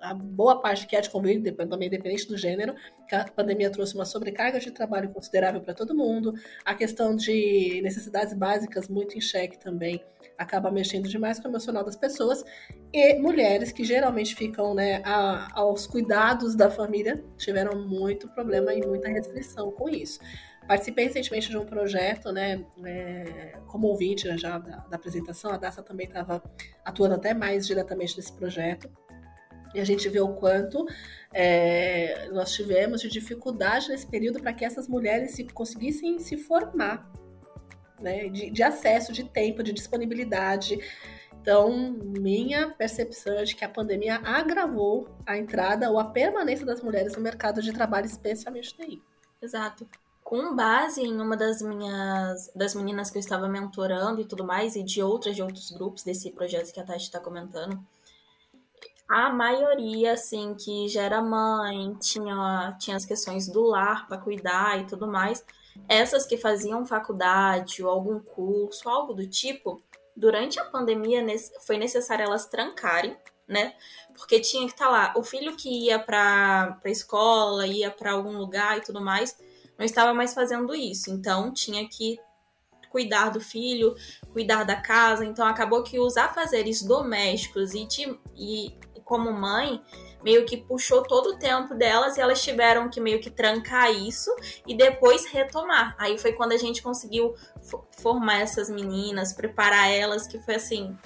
[0.01, 2.75] a boa parte que é de Covid, também independente do gênero,
[3.09, 7.81] que a pandemia trouxe uma sobrecarga de trabalho considerável para todo mundo, a questão de
[7.83, 10.03] necessidades básicas muito em xeque também
[10.37, 12.45] acaba mexendo demais com o emocional das pessoas,
[12.93, 18.87] e mulheres que geralmente ficam né, a, aos cuidados da família tiveram muito problema e
[18.87, 20.21] muita restrição com isso.
[20.68, 25.83] Participei recentemente de um projeto, né, é, como ouvinte já da, da apresentação, a Daça
[25.83, 26.42] também estava
[26.85, 28.88] atuando até mais diretamente nesse projeto,
[29.74, 30.87] e a gente vê o quanto
[31.33, 37.11] é, nós tivemos de dificuldade nesse período para que essas mulheres se, conseguissem se formar,
[38.00, 38.28] né?
[38.28, 40.78] De, de, acesso, de tempo, de disponibilidade.
[41.40, 46.83] Então, minha percepção é de que a pandemia agravou a entrada ou a permanência das
[46.83, 49.02] mulheres no mercado de trabalho, especialmente TI.
[49.40, 49.88] Exato.
[50.29, 54.77] Com base em uma das minhas das meninas que eu estava mentorando e tudo mais,
[54.77, 57.83] e de outras de outros grupos desse projeto que a Tati está comentando,
[59.09, 64.79] a maioria, assim, que já era mãe, tinha, tinha as questões do lar para cuidar
[64.79, 65.43] e tudo mais,
[65.88, 69.83] essas que faziam faculdade ou algum curso, algo do tipo,
[70.14, 71.25] durante a pandemia
[71.67, 73.75] foi necessário elas trancarem, né?
[74.12, 75.14] Porque tinha que estar tá lá.
[75.17, 79.47] O filho que ia para a escola, ia para algum lugar e tudo mais,
[79.79, 81.11] não estava mais fazendo isso.
[81.11, 82.19] Então tinha que
[82.91, 83.95] cuidar do filho,
[84.33, 85.25] cuidar da casa.
[85.25, 89.81] Então acabou que os afazeres domésticos e, de, e como mãe,
[90.23, 94.35] meio que puxou todo o tempo delas e elas tiveram que meio que trancar isso
[94.67, 95.95] e depois retomar.
[95.99, 97.35] Aí foi quando a gente conseguiu
[97.99, 100.97] formar essas meninas, preparar elas, que foi assim,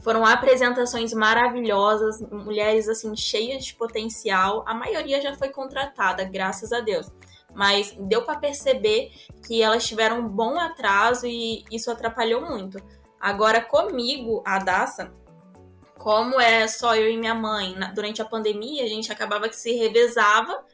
[0.00, 4.64] foram apresentações maravilhosas, mulheres assim cheias de potencial.
[4.66, 7.10] A maioria já foi contratada, graças a Deus.
[7.58, 9.10] Mas deu para perceber
[9.44, 12.80] que elas tiveram um bom atraso e isso atrapalhou muito.
[13.18, 15.12] Agora comigo, a Daça,
[15.98, 19.72] como é só eu e minha mãe, durante a pandemia, a gente acabava que se
[19.72, 20.64] revezava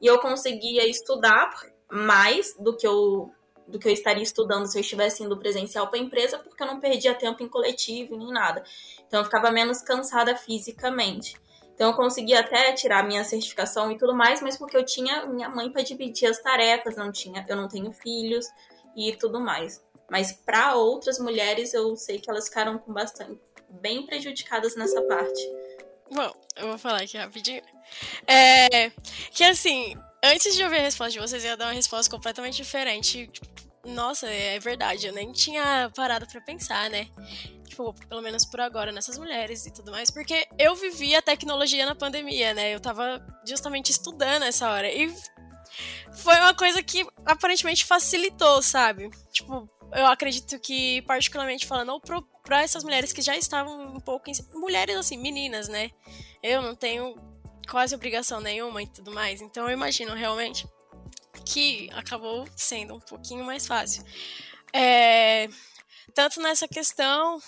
[0.00, 1.50] e eu conseguia estudar
[1.90, 3.30] mais do que eu
[3.68, 6.66] do que eu estaria estudando se eu estivesse indo presencial para a empresa, porque eu
[6.66, 8.64] não perdia tempo em coletivo nem nada.
[9.06, 11.36] Então eu ficava menos cansada fisicamente.
[11.80, 15.48] Então eu conseguia até tirar minha certificação e tudo mais, mas porque eu tinha minha
[15.48, 18.46] mãe para dividir as tarefas, não tinha, eu não tenho filhos
[18.94, 19.82] e tudo mais.
[20.10, 23.40] Mas para outras mulheres eu sei que elas ficaram com bastante
[23.70, 25.40] bem prejudicadas nessa parte.
[26.12, 27.62] Bom, eu vou falar aqui rapidinho.
[28.26, 28.90] É,
[29.30, 32.56] que assim, antes de ouvir a resposta de vocês, eu ia dar uma resposta completamente
[32.56, 33.26] diferente.
[33.26, 33.48] Tipo,
[33.86, 37.08] nossa, é verdade, eu nem tinha parado para pensar, né?
[37.70, 41.86] Tipo, pelo menos por agora, nessas mulheres e tudo mais, porque eu vivi a tecnologia
[41.86, 42.74] na pandemia, né?
[42.74, 44.92] Eu tava justamente estudando essa hora.
[44.92, 45.14] E
[46.12, 49.08] foi uma coisa que aparentemente facilitou, sabe?
[49.30, 52.00] Tipo, eu acredito que, particularmente falando,
[52.42, 54.28] para essas mulheres que já estavam um pouco.
[54.28, 55.92] Em, mulheres, assim, meninas, né?
[56.42, 57.14] Eu não tenho
[57.70, 59.40] quase obrigação nenhuma e tudo mais.
[59.40, 60.66] Então eu imagino realmente
[61.44, 64.04] que acabou sendo um pouquinho mais fácil.
[64.72, 65.48] É,
[66.10, 67.40] tanto nessa questão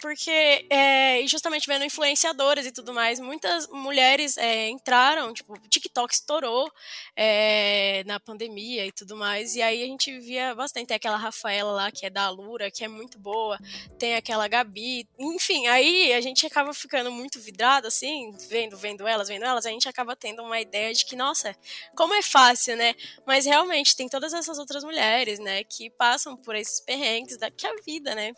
[0.00, 6.70] porque é, justamente vendo influenciadoras e tudo mais, muitas mulheres é, entraram, tipo, TikTok estourou
[7.16, 11.72] é, na pandemia e tudo mais, e aí a gente via bastante, tem aquela Rafaela
[11.72, 13.58] lá, que é da Alura, que é muito boa,
[13.98, 19.28] tem aquela Gabi, enfim, aí a gente acaba ficando muito vidrado, assim, vendo, vendo elas,
[19.28, 21.56] vendo elas, a gente acaba tendo uma ideia de que, nossa,
[21.96, 22.94] como é fácil, né,
[23.26, 27.66] mas realmente tem todas essas outras mulheres, né, que passam por esses perrengues da que
[27.66, 28.32] a vida, né,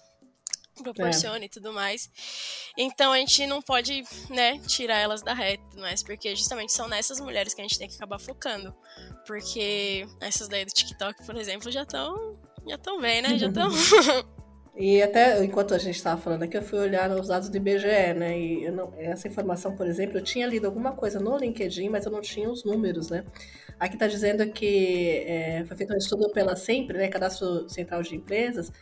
[0.83, 1.45] proporciona é.
[1.45, 2.11] e tudo mais.
[2.77, 7.21] Então a gente não pode, né, tirar elas da reta, mas porque justamente são nessas
[7.21, 8.75] mulheres que a gente tem que acabar focando.
[9.27, 12.39] Porque essas daí do TikTok, por exemplo, já estão
[12.69, 13.39] já estão bem, né?
[13.39, 13.71] Já estão
[14.77, 18.15] E até enquanto a gente estava falando aqui, eu fui olhar os dados do IBGE,
[18.17, 18.39] né?
[18.39, 22.13] E não, essa informação, por exemplo, eu tinha lido alguma coisa no LinkedIn, mas eu
[22.13, 23.25] não tinha os números, né?
[23.79, 27.09] Aqui está dizendo que é, foi feito um estudo pela Sempre, né?
[27.09, 28.73] Cadastro Central de Empresas,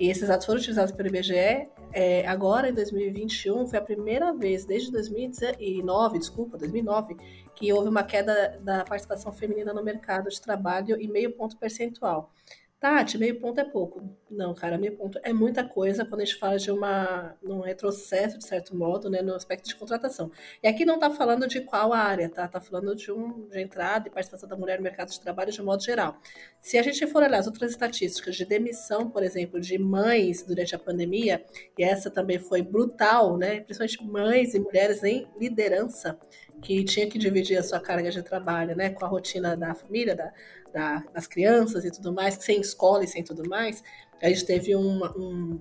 [0.00, 1.68] e esses dados foram utilizados pelo IBGE.
[1.92, 7.16] É, agora, em 2021, foi a primeira vez, desde 2009, desculpa, 2009,
[7.54, 12.32] que houve uma queda da participação feminina no mercado de trabalho em meio ponto percentual.
[12.80, 14.08] Tati, meio ponto é pouco.
[14.30, 18.38] Não, cara, meio ponto é muita coisa quando a gente fala de uma, um retrocesso,
[18.38, 20.30] de certo modo, né, no aspecto de contratação.
[20.62, 22.44] E aqui não está falando de qual área, tá?
[22.44, 25.60] Está falando de, um, de entrada e participação da mulher no mercado de trabalho de
[25.60, 26.20] modo geral.
[26.60, 30.76] Se a gente for olhar as outras estatísticas de demissão, por exemplo, de mães durante
[30.76, 31.44] a pandemia,
[31.76, 33.60] e essa também foi brutal, né?
[33.60, 36.16] Principalmente mães e mulheres em liderança,
[36.62, 40.14] que tinha que dividir a sua carga de trabalho, né, com a rotina da família,
[40.14, 40.32] da,
[40.78, 43.82] da, das crianças e tudo mais, sem escola e sem tudo mais,
[44.22, 45.60] a gente teve uma, um,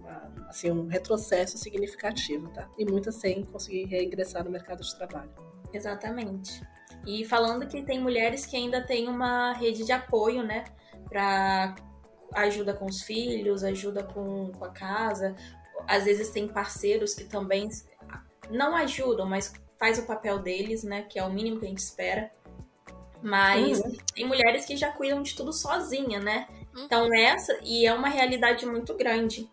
[0.00, 2.68] uma, assim, um retrocesso significativo, tá?
[2.76, 5.30] E muitas sem conseguir reingressar no mercado de trabalho.
[5.72, 6.60] Exatamente.
[7.06, 10.64] E falando que tem mulheres que ainda têm uma rede de apoio, né,
[11.08, 11.76] para
[12.34, 15.36] ajuda com os filhos, ajuda com, com a casa.
[15.86, 17.68] Às vezes tem parceiros que também
[18.50, 21.02] não ajudam, mas faz o papel deles, né?
[21.02, 22.32] Que é o mínimo que a gente espera.
[23.26, 23.96] Mas uhum.
[24.14, 26.46] tem mulheres que já cuidam de tudo sozinha, né?
[26.72, 26.84] Uhum.
[26.84, 29.50] Então essa e é uma realidade muito grande.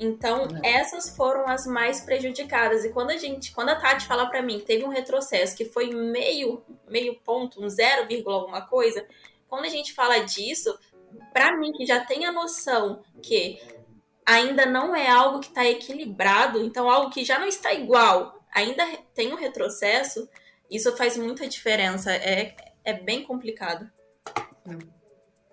[0.00, 0.60] Então uhum.
[0.64, 2.86] essas foram as mais prejudicadas.
[2.86, 5.66] E quando a gente, quando a Tati fala para mim que teve um retrocesso que
[5.66, 9.06] foi meio meio ponto, um zero vírgula alguma coisa,
[9.46, 10.74] quando a gente fala disso,
[11.34, 13.60] para mim que já tem a noção que
[14.24, 18.86] ainda não é algo que está equilibrado, então algo que já não está igual ainda
[19.14, 20.26] tem um retrocesso,
[20.70, 22.10] isso faz muita diferença.
[22.10, 22.56] É,
[22.86, 23.90] é bem complicado.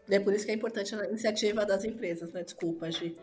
[0.10, 2.44] É por isso que é importante a iniciativa das empresas, né?
[2.44, 3.18] Desculpa, Gi.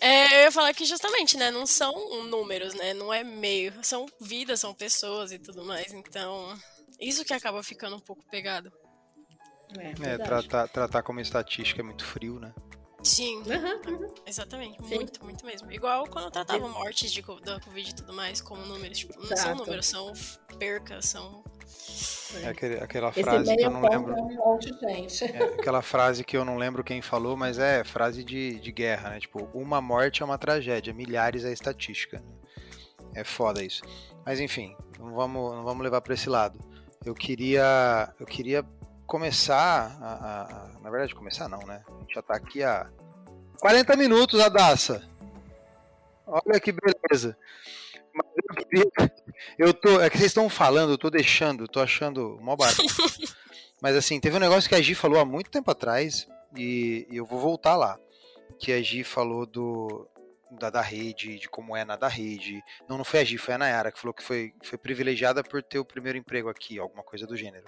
[0.00, 4.06] É, eu ia falar que justamente, né, não são números, né, não é meio, são
[4.18, 6.58] vidas, são pessoas e tudo mais, então
[6.98, 8.72] isso que acaba ficando um pouco pegado.
[9.78, 12.54] É, é tratar, tratar como estatística é muito frio, né?
[13.02, 13.38] Sim.
[13.38, 14.14] Uhum, uhum.
[14.26, 14.82] Exatamente.
[14.86, 14.96] Sim.
[14.96, 15.72] Muito, muito mesmo.
[15.72, 18.98] Igual quando tratava mortes de, da Covid e tudo mais como números.
[18.98, 20.12] Tipo, não são números, são
[20.58, 21.42] percas, são.
[22.42, 24.14] É aquele, aquela frase que eu não lembro.
[24.14, 24.58] Um
[25.22, 29.10] é, aquela frase que eu não lembro quem falou, mas é frase de, de guerra,
[29.10, 29.20] né?
[29.20, 32.22] Tipo, uma morte é uma tragédia, milhares é estatística.
[33.14, 33.82] É foda isso.
[34.24, 36.60] Mas enfim, não vamos, não vamos levar para esse lado.
[37.04, 38.64] Eu queria, eu queria
[39.06, 41.82] começar a, a, a, Na verdade, começar não, né?
[41.88, 42.88] A gente já tá aqui há
[43.60, 45.02] 40 minutos, a Daça.
[46.26, 47.36] Olha que beleza.
[48.14, 48.84] Mas eu queria.
[49.58, 50.00] Eu tô.
[50.00, 52.82] É que vocês estão falando, eu tô deixando, tô achando mó barato.
[53.80, 56.26] Mas assim, teve um negócio que a Gi falou há muito tempo atrás,
[56.56, 57.98] e, e eu vou voltar lá.
[58.58, 60.06] Que a Gi falou do.
[60.52, 62.60] Da, da rede, de como é na da rede.
[62.88, 65.62] Não, não foi a Gi, foi a Nayara que falou que foi, foi privilegiada por
[65.62, 67.64] ter o primeiro emprego aqui, alguma coisa do gênero.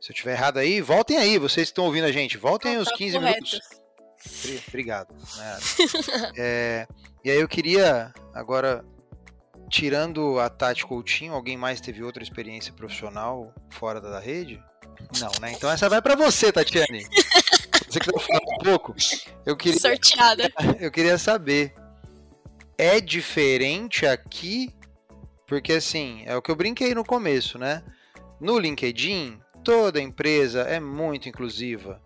[0.00, 2.90] Se eu tiver errado aí, voltem aí, vocês estão ouvindo a gente, voltem Não, os
[2.90, 3.60] 15 tá minutos.
[4.66, 5.14] Obrigado.
[6.36, 6.86] é,
[7.24, 8.84] e aí eu queria, agora,
[9.70, 14.62] tirando a Tati Coutinho, alguém mais teve outra experiência profissional fora da rede?
[15.18, 15.52] Não, né?
[15.52, 17.06] Então essa vai para você, Tatiane.
[17.88, 18.94] Você que tá falando um pouco.
[19.44, 20.48] Eu queria, Sorteada.
[20.78, 21.74] Eu queria saber,
[22.78, 24.72] é diferente aqui?
[25.44, 27.82] Porque assim, é o que eu brinquei no começo, né?
[28.40, 32.00] No LinkedIn, Toda empresa é muito inclusiva,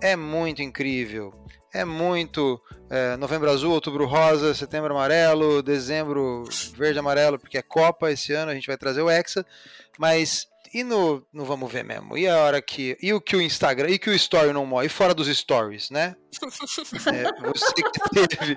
[0.00, 1.34] é muito incrível,
[1.72, 2.60] é muito
[2.94, 6.44] é, novembro azul, outubro rosa, setembro amarelo, dezembro
[6.76, 9.44] verde amarelo, porque é Copa esse ano, a gente vai trazer o Hexa,
[9.98, 12.16] mas e no, no vamos ver mesmo?
[12.16, 12.96] E a hora que.
[13.00, 13.90] E o que o Instagram.
[13.90, 14.86] E que o story não morre?
[14.86, 16.16] E fora dos stories, né?
[17.14, 18.56] É, você que teve.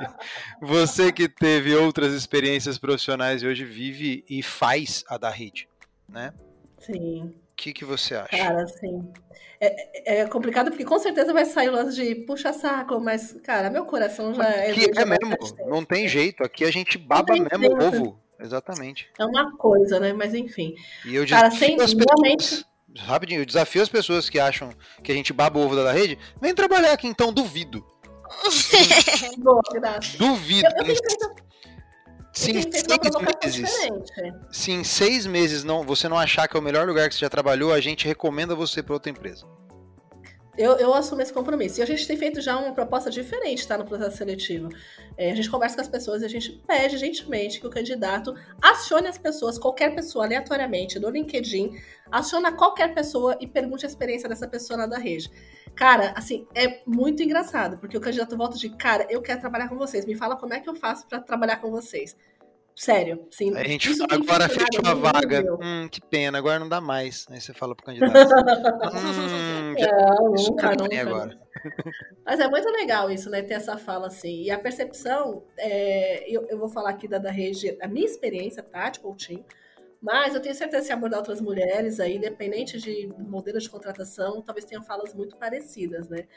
[0.59, 5.69] Você que teve outras experiências profissionais e hoje vive e faz a da rede,
[6.09, 6.33] né?
[6.79, 7.35] Sim.
[7.57, 8.37] O que, que você acha?
[8.37, 9.11] Cara, sim.
[9.59, 13.71] É, é, complicado porque com certeza vai sair o lance de puxa saco, mas, cara,
[13.71, 14.69] meu coração já é.
[14.69, 15.35] Aqui é mesmo,
[15.65, 16.43] não tem jeito.
[16.43, 18.19] Aqui a gente baba mesmo o ovo.
[18.39, 19.09] Exatamente.
[19.17, 20.13] É uma coisa, né?
[20.13, 20.75] Mas enfim.
[21.03, 22.63] E eu Cara, sem realmente.
[22.95, 24.69] Rapidinho, eu desafio as pessoas que acham
[25.03, 27.83] que a gente baba o ovo da rede, vem trabalhar aqui então, duvido.
[29.39, 30.13] Boa, graças.
[30.13, 30.67] Duvido.
[30.77, 31.46] Eu, eu
[32.37, 32.83] se em seis
[33.43, 33.69] meses,
[34.51, 37.21] se em seis meses não, você não achar que é o melhor lugar que você
[37.21, 39.45] já trabalhou, a gente recomenda você para outra empresa.
[40.57, 41.79] Eu, eu assumo esse compromisso.
[41.79, 43.77] E a gente tem feito já uma proposta diferente, tá?
[43.77, 44.69] No processo seletivo.
[45.15, 48.33] É, a gente conversa com as pessoas e a gente pede gentilmente que o candidato
[48.61, 51.77] acione as pessoas, qualquer pessoa, aleatoriamente, no LinkedIn,
[52.11, 55.29] aciona qualquer pessoa e pergunte a experiência dessa pessoa lá da rede.
[55.75, 59.77] Cara, assim, é muito engraçado, porque o candidato volta de, cara, eu quero trabalhar com
[59.77, 62.15] vocês, me fala como é que eu faço para trabalhar com vocês.
[62.77, 63.55] Sério, sim.
[63.57, 65.43] A gente fala, agora fecha uma vaga.
[65.59, 67.25] Hum, que pena, agora não dá mais.
[67.27, 68.13] Aí você fala pro candidato.
[68.93, 71.01] hum, não, nunca, nunca.
[71.01, 71.39] Agora.
[72.23, 73.41] Mas é muito legal isso, né?
[73.41, 74.43] Ter essa fala assim.
[74.43, 78.61] E a percepção, é, eu, eu vou falar aqui da, da rede, a minha experiência,
[78.61, 79.43] Tati Coutinho,
[79.99, 84.39] mas eu tenho certeza que se abordar outras mulheres aí, independente de modelo de contratação,
[84.43, 86.27] talvez tenham falas muito parecidas, né?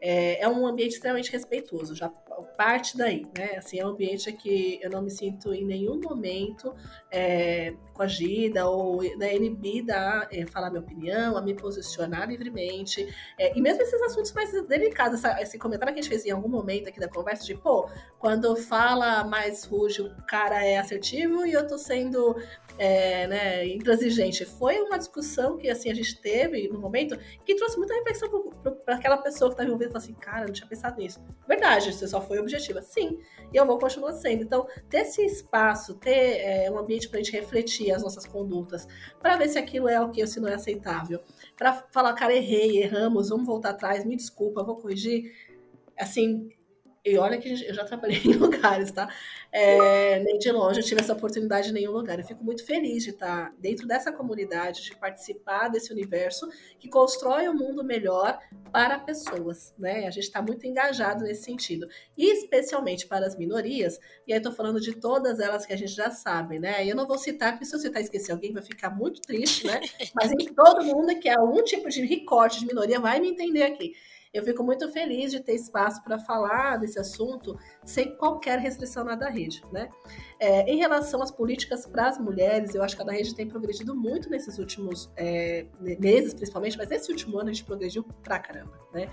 [0.00, 2.08] É, é, um ambiente extremamente respeitoso, já
[2.56, 3.56] parte daí, né?
[3.56, 6.74] Assim, é um ambiente que eu não me sinto em nenhum momento
[7.10, 13.06] é, coagida ou né, inibida a é, falar minha opinião, a me posicionar livremente.
[13.38, 16.30] É, e mesmo esses assuntos mais delicados, essa, esse comentário que a gente fez em
[16.30, 17.88] algum momento aqui da conversa, de pô,
[18.18, 22.36] quando fala mais ruge, o cara é assertivo e eu tô sendo
[22.78, 24.44] é, né, intransigente.
[24.44, 28.50] Foi uma discussão que assim a gente teve no momento que trouxe muita reflexão
[28.84, 31.20] para aquela pessoa que está envolvida e falou assim, cara, não tinha pensado nisso.
[31.48, 32.82] Verdade, você só foi objetiva.
[32.82, 33.18] Sim,
[33.52, 34.42] e eu vou continuar sendo.
[34.42, 38.86] Então, ter esse espaço, ter é, um ambiente para a gente refletir as nossas condutas,
[39.20, 41.20] para ver se aquilo é ok ou se não é aceitável,
[41.56, 45.32] para falar, cara, errei, erramos, vamos voltar atrás, me desculpa, vou corrigir.
[45.98, 46.50] Assim,
[47.06, 49.08] e olha que eu já trabalhei em lugares, tá?
[49.52, 52.18] É, nem de longe eu tive essa oportunidade em nenhum lugar.
[52.18, 56.48] Eu fico muito feliz de estar dentro dessa comunidade, de participar desse universo
[56.78, 58.38] que constrói um mundo melhor
[58.72, 60.06] para pessoas, né?
[60.06, 61.86] A gente está muito engajado nesse sentido.
[62.18, 65.92] E especialmente para as minorias, e aí estou falando de todas elas que a gente
[65.92, 66.84] já sabe, né?
[66.84, 69.64] E eu não vou citar, porque se eu citar esquecer alguém, vai ficar muito triste,
[69.66, 69.80] né?
[70.12, 73.62] Mas em todo mundo que é algum tipo de recorte de minoria vai me entender
[73.62, 73.94] aqui.
[74.36, 79.14] Eu fico muito feliz de ter espaço para falar desse assunto sem qualquer restrição na
[79.14, 79.88] da rede, né?
[80.38, 83.48] É, em relação às políticas para as mulheres, eu acho que a da rede tem
[83.48, 85.64] progredido muito nesses últimos é,
[85.98, 89.10] meses, principalmente, mas nesse último ano a gente progrediu pra caramba, né?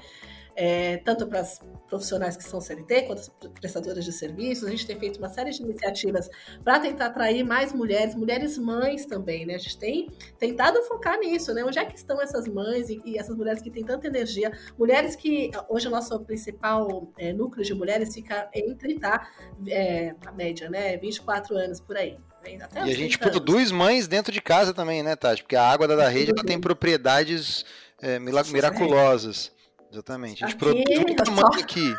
[0.56, 3.30] É, tanto para as profissionais que são CLT, quanto as
[3.60, 4.68] prestadoras de serviços.
[4.68, 6.30] A gente tem feito uma série de iniciativas
[6.64, 9.56] para tentar atrair mais mulheres, mulheres mães também, né?
[9.56, 11.64] A gente tem tentado focar nisso, né?
[11.64, 14.52] Onde é que estão essas mães e, e essas mulheres que têm tanta energia?
[14.78, 19.28] Mulheres que, hoje, o nosso principal é, núcleo de mulheres fica entre, tá?
[19.68, 20.98] É, a média, né?
[20.98, 22.18] 24 anos por aí.
[22.62, 25.44] Até e a gente produz mães dentro de casa também, né, Tati?
[25.44, 27.64] Porque a água da, da rede ela tem propriedades
[28.02, 29.52] é, miraculosas.
[29.94, 30.44] Exatamente.
[30.44, 31.48] A gente aqui, produz só...
[31.60, 31.94] aqui.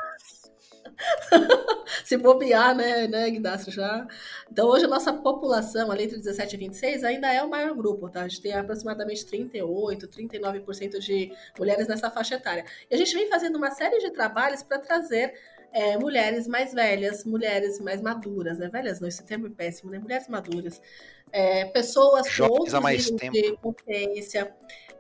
[2.05, 4.07] Se bobear, né, né, Ignacio, já.
[4.51, 8.11] Então, hoje a nossa população, ali entre 17 e 26, ainda é o maior grupo,
[8.11, 8.23] tá?
[8.23, 12.65] A gente tem aproximadamente 38, 39% de mulheres nessa faixa etária.
[12.91, 15.35] E a gente vem fazendo uma série de trabalhos para trazer
[15.73, 18.69] é, mulheres mais velhas, mulheres mais maduras, né?
[18.69, 19.99] Velhas não, esse termo é péssimo, né?
[19.99, 20.81] Mulheres maduras.
[21.33, 23.33] É, pessoas Jovens com outros mais tempo.
[23.33, 24.55] de competência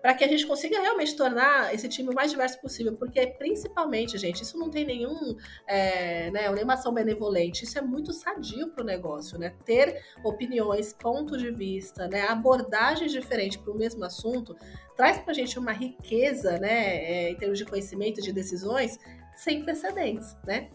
[0.05, 4.19] para que a gente consiga realmente tornar esse time o mais diverso possível, porque principalmente,
[4.19, 5.35] gente, isso não tem nenhum,
[5.67, 9.55] é, né, nenhuma ação benevolente, isso é muito sadio para o negócio, né?
[9.65, 14.55] Ter opiniões, pontos de vista, né, abordagens diferentes para o mesmo assunto,
[14.95, 18.99] traz para a gente uma riqueza, né, é, em termos de conhecimento, de decisões,
[19.35, 20.69] sem precedentes, né?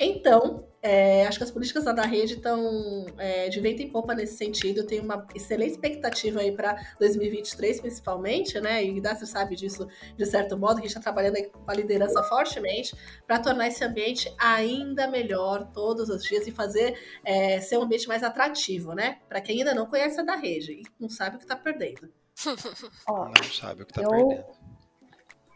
[0.00, 4.36] Então, é, acho que as políticas da rede estão é, de vento em popa nesse
[4.36, 4.78] sentido.
[4.78, 8.84] Eu tenho uma excelente expectativa aí para 2023, principalmente, né?
[8.84, 11.68] E o Dácio sabe disso de certo modo, que a gente está trabalhando aí com
[11.68, 12.96] a liderança fortemente
[13.26, 18.06] para tornar esse ambiente ainda melhor todos os dias e fazer é, ser um ambiente
[18.06, 19.18] mais atrativo, né?
[19.28, 22.08] Para quem ainda não conhece a da rede e não sabe o que está perdendo.
[23.08, 24.44] não sabe o que está perdendo.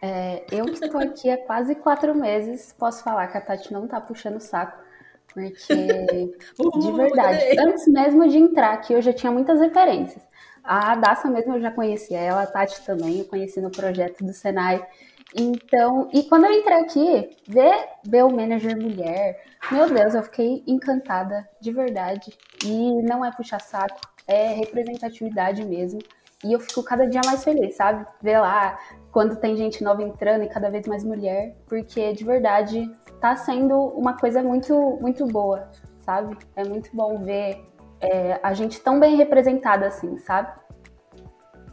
[0.04, 3.84] É, eu que estou aqui há quase quatro meses, posso falar que a Tati não
[3.84, 4.76] está puxando o saco,
[5.32, 5.54] porque,
[6.80, 10.20] de verdade, antes mesmo de entrar aqui, eu já tinha muitas referências.
[10.64, 14.32] A Daça mesmo eu já conhecia ela, a Tati também, eu conheci no projeto do
[14.32, 14.84] Senai.
[15.36, 19.40] Então, e quando eu entrei aqui, ver, ver o manager mulher,
[19.70, 22.36] meu Deus, eu fiquei encantada, de verdade.
[22.64, 26.00] E não é puxar saco, é representatividade mesmo.
[26.44, 28.04] E eu fico cada dia mais feliz, sabe?
[28.20, 28.78] Ver lá
[29.12, 32.90] quando tem gente nova entrando e cada vez mais mulher, porque de verdade
[33.20, 36.36] tá sendo uma coisa muito, muito boa, sabe?
[36.56, 37.62] É muito bom ver
[38.00, 40.50] é, a gente tão bem representada assim, sabe?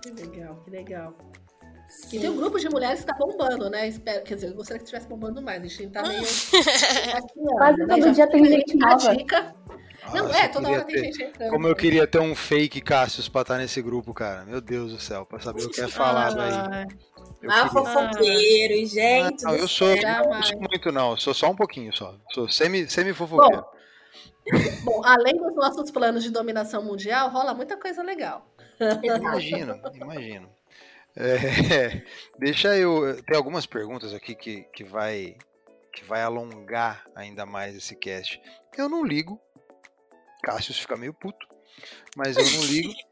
[0.04, 1.14] Que legal, que legal.
[1.88, 2.18] Sim.
[2.18, 3.88] E tem um grupo de mulheres que está bombando, né?
[3.88, 5.64] Espero, quer dizer, eu gostaria que estivesse bombando mais.
[5.64, 6.22] A gente tá meio.
[7.58, 7.96] Quase né?
[7.96, 9.16] todo dia tem gente nova.
[9.16, 9.56] Dica.
[10.04, 11.50] Nossa, não, é, toda hora ter, tem gente entrando.
[11.52, 14.46] Como eu queria ter um fake Cassius pra estar nesse grupo, cara.
[14.46, 16.88] Meu Deus do céu, pra saber o que é falado aí.
[17.42, 19.44] Eu ah, fofoqueiro, gente.
[19.44, 21.18] Não, eu sou, não sou muito, não.
[21.18, 22.16] Sou só um pouquinho só.
[22.32, 23.62] Sou semi-fofoqueiro.
[23.62, 23.72] Bom,
[24.84, 28.46] bom, além dos nossos planos de dominação mundial, rola muita coisa legal.
[29.04, 30.50] Imagino, imagino.
[31.16, 32.04] É,
[32.38, 33.22] deixa eu.
[33.24, 35.36] Tem algumas perguntas aqui que, que, vai,
[35.94, 38.42] que vai alongar ainda mais esse cast.
[38.78, 39.40] Eu não ligo.
[40.42, 41.46] Cássio fica meio puto,
[42.16, 42.94] mas eu não ligo.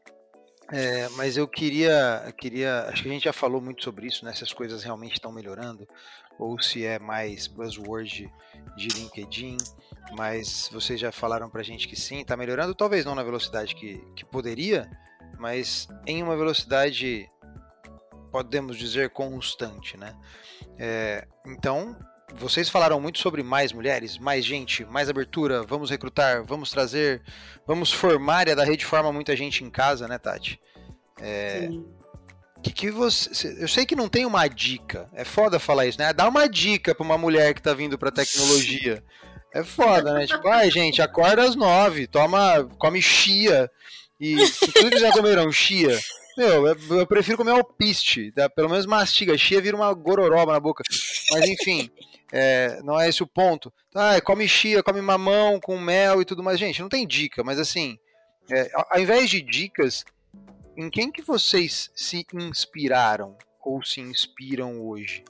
[0.70, 2.82] É, mas eu queria, queria.
[2.88, 4.34] Acho que a gente já falou muito sobre isso, né?
[4.34, 5.88] Se as coisas realmente estão melhorando,
[6.38, 8.30] ou se é mais buzzword
[8.76, 9.56] de LinkedIn.
[10.16, 12.74] Mas vocês já falaram pra gente que sim, está melhorando.
[12.74, 14.90] Talvez não na velocidade que, que poderia,
[15.38, 17.30] mas em uma velocidade
[18.30, 20.14] podemos dizer constante, né?
[20.78, 21.96] É, então,
[22.36, 27.22] vocês falaram muito sobre mais mulheres, mais gente, mais abertura, vamos recrutar, vamos trazer,
[27.66, 30.60] vamos formar, e a da rede forma muita gente em casa, né, Tati?
[31.20, 31.86] É, Sim.
[32.62, 36.12] Que, que você, eu sei que não tem uma dica, é foda falar isso, né?
[36.12, 39.02] Dá uma dica para uma mulher que tá vindo pra tecnologia.
[39.54, 40.26] É foda, né?
[40.26, 43.70] Tipo, ai, gente, acorda às nove, toma, come chia.
[44.20, 45.98] E se vocês já comeram chia,
[46.36, 48.30] meu, eu, eu prefiro comer alpiste.
[48.32, 48.48] Tá?
[48.48, 49.38] Pelo menos mastiga.
[49.38, 50.84] Chia vira uma gororoba na boca.
[51.32, 51.90] Mas enfim,
[52.32, 53.72] é, não é esse o ponto.
[53.94, 56.58] Ah, come chia, come mamão com mel e tudo mais.
[56.58, 57.98] Gente, não tem dica, mas assim,
[58.50, 60.04] é, ao invés de dicas,
[60.76, 65.24] em quem que vocês se inspiraram ou se inspiram hoje?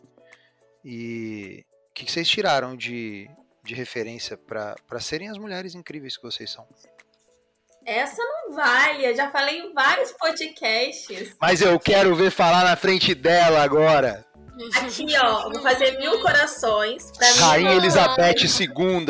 [0.84, 3.28] E o que, que vocês tiraram de,
[3.64, 6.66] de referência para serem as mulheres incríveis que vocês são?
[7.84, 11.34] Essa não vale, eu já falei em vários podcasts.
[11.40, 14.26] Mas eu quero ver falar na frente dela agora.
[14.76, 17.12] Aqui, ó, vou fazer mil corações.
[17.16, 19.06] Pra Rainha Elizabeth II.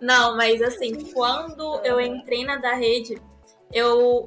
[0.00, 3.20] não, mas assim, quando eu entrei na da rede,
[3.72, 4.26] eu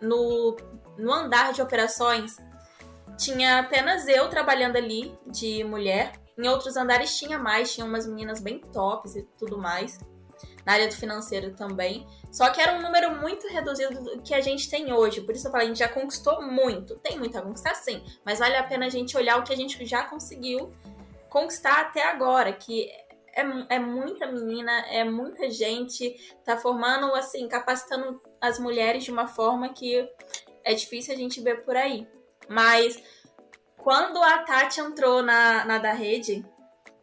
[0.00, 0.56] no,
[0.98, 2.36] no andar de operações
[3.16, 6.12] tinha apenas eu trabalhando ali de mulher.
[6.36, 9.98] Em outros andares tinha mais, tinha umas meninas bem tops e tudo mais
[10.66, 12.04] na área do financeiro também.
[12.36, 15.22] Só que era um número muito reduzido do que a gente tem hoje.
[15.22, 16.96] Por isso eu falei, a gente já conquistou muito.
[16.96, 18.04] Tem muito a conquistar, sim.
[18.26, 20.70] Mas vale a pena a gente olhar o que a gente já conseguiu
[21.30, 22.90] conquistar até agora, que
[23.34, 26.14] é, é muita menina, é muita gente,
[26.44, 30.06] tá formando, assim, capacitando as mulheres de uma forma que
[30.62, 32.06] é difícil a gente ver por aí.
[32.50, 33.02] Mas
[33.78, 36.44] quando a Tati entrou na, na da rede,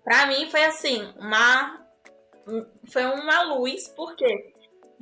[0.04, 1.82] pra mim foi assim, uma
[2.86, 4.53] foi uma luz, porque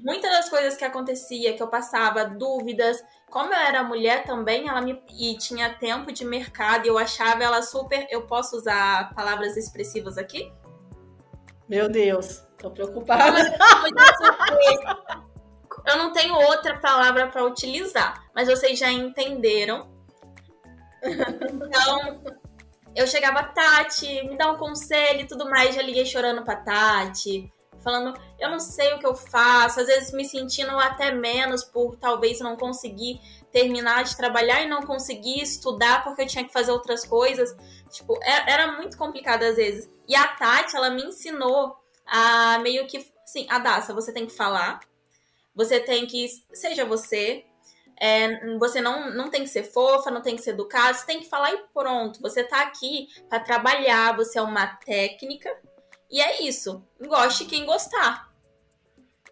[0.02, 4.82] muitas das coisas que acontecia, que eu passava, dúvidas, como eu era mulher também, ela
[4.82, 9.56] me e tinha tempo de mercado, e eu achava ela super, eu posso usar palavras
[9.56, 10.52] expressivas aqui?
[11.70, 13.58] Meu Deus, tô preocupada.
[15.88, 19.89] Eu não tenho outra palavra para utilizar, mas vocês já entenderam.
[21.04, 22.22] Então,
[22.95, 25.74] eu chegava, Tati, me dá um conselho e tudo mais.
[25.74, 27.52] Já liguei chorando pra Tati,
[27.82, 29.80] falando, eu não sei o que eu faço.
[29.80, 33.20] Às vezes me sentindo até menos por talvez não conseguir
[33.52, 37.56] terminar de trabalhar e não conseguir estudar porque eu tinha que fazer outras coisas.
[37.92, 39.90] Tipo, é, era muito complicado às vezes.
[40.08, 41.76] E a Tati, ela me ensinou
[42.06, 44.82] a meio que, assim, a Daça, você tem que falar,
[45.56, 47.46] você tem que, seja você,
[47.98, 51.20] é, você não, não tem que ser fofa, não tem que ser educada, você tem
[51.20, 52.20] que falar e pronto.
[52.22, 55.56] Você tá aqui para trabalhar, você é uma técnica.
[56.12, 56.84] E é isso.
[56.99, 58.30] Goste quem gostar.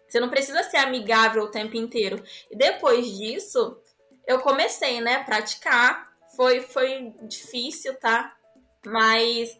[0.08, 2.22] Você não precisa ser amigável o tempo inteiro.
[2.50, 3.78] E depois disso,
[4.26, 6.10] eu comecei, né, praticar.
[6.36, 8.34] Foi, foi difícil, tá?
[8.86, 9.56] Mas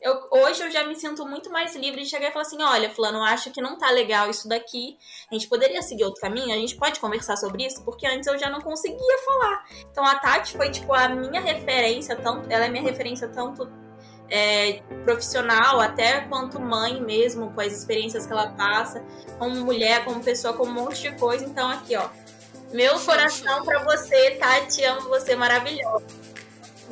[0.00, 2.90] eu, hoje eu já me sinto muito mais livre de chegar e falar assim: olha,
[2.90, 4.96] Fulano, acho que não tá legal isso daqui.
[5.30, 6.54] A gente poderia seguir outro caminho?
[6.54, 7.84] A gente pode conversar sobre isso?
[7.84, 9.66] Porque antes eu já não conseguia falar.
[9.90, 13.68] Então a Tati foi, tipo, a minha referência, tanto, ela é minha referência tanto
[14.30, 19.02] é, profissional, até quanto mãe mesmo, com as experiências que ela passa,
[19.38, 21.44] como mulher, como pessoa, com um monte de coisa.
[21.44, 22.08] Então, aqui, ó.
[22.72, 26.04] Meu coração para você, Tati, amo você, maravilhosa.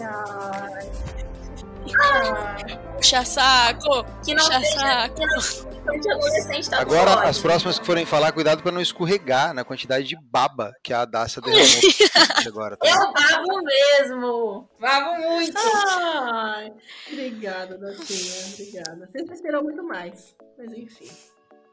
[0.01, 0.89] Ai.
[2.97, 4.05] Puxa saco!
[4.24, 5.74] Que não Puxa saco!
[5.89, 10.16] Adolescente tá Agora, as próximas que forem falar, cuidado para não escorregar na quantidade de
[10.16, 11.66] baba que a Daça derramou
[12.47, 12.76] agora.
[12.76, 12.89] Tá?
[12.89, 14.68] Eu babo mesmo!
[14.80, 15.59] Babo muito!
[15.59, 16.72] Ai,
[17.12, 18.55] obrigada, Dacinha.
[18.55, 19.11] Obrigada.
[19.12, 21.11] Você esperou muito mais, mas enfim.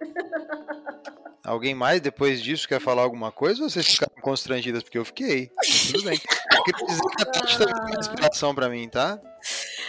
[1.43, 4.83] Alguém mais depois disso quer falar alguma coisa ou vocês ficaram constrangidas?
[4.83, 5.51] Porque eu fiquei.
[5.91, 6.19] Tudo bem.
[6.55, 9.19] Eu queria dizer que a Tati tá uma inspiração pra mim, tá?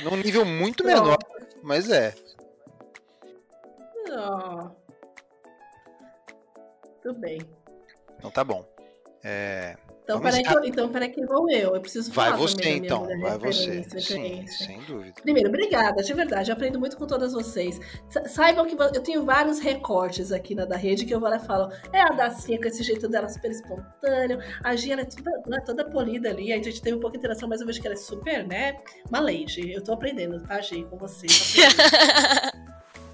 [0.02, 1.18] Num nível muito menor,
[1.62, 2.14] mas é.
[7.02, 7.40] Tudo bem.
[8.18, 8.64] Então tá bom.
[9.24, 11.74] É, então, peraí que, então, peraí que vou eu.
[11.74, 13.06] Eu preciso falar Vai você, então.
[13.20, 13.84] Vai você.
[14.00, 15.14] Sim, sem dúvida.
[15.22, 16.50] Primeiro, obrigada, de verdade.
[16.50, 17.78] Eu aprendo muito com todas vocês.
[18.26, 21.46] Saibam que eu tenho vários recortes aqui na da rede que eu vou lá e
[21.46, 21.72] falo.
[21.92, 24.40] É a Dacinha com esse jeito dela super espontâneo.
[24.64, 26.52] A Gia é toda, é toda polida ali.
[26.52, 28.76] A gente teve um pouco de interação, mas eu vejo que ela é super, né?
[29.08, 29.72] Uma lady.
[29.72, 31.54] Eu tô aprendendo, tá, Gi, com vocês.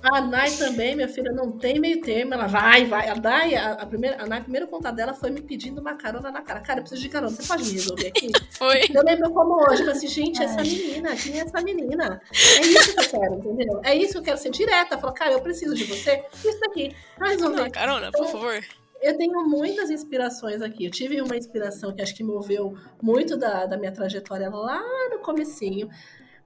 [0.03, 2.35] A Nai também, minha filha, não tem meio termo.
[2.35, 3.09] Ela vai, vai.
[3.09, 6.31] A Nai, a, a primeira, a Nai, primeiro contato dela foi me pedindo uma carona
[6.31, 6.61] na cara.
[6.61, 7.35] Cara, eu preciso de carona.
[7.35, 8.31] Você pode me resolver aqui?
[8.57, 8.81] Foi.
[8.95, 9.83] Eu lembro como hoje.
[9.83, 12.21] Eu falei assim, gente, essa menina, quem é essa menina?
[12.33, 13.81] É isso que eu quero, entendeu?
[13.85, 14.99] É isso que eu quero ser direta.
[14.99, 16.25] Falou, cara, eu preciso de você.
[16.45, 16.95] Isso aqui.
[17.19, 17.61] Vai resolver.
[17.61, 18.63] Uma carona, por favor.
[19.01, 20.85] Eu tenho muitas inspirações aqui.
[20.85, 25.21] Eu tive uma inspiração que acho que moveu muito da, da minha trajetória lá no
[25.21, 25.89] comecinho.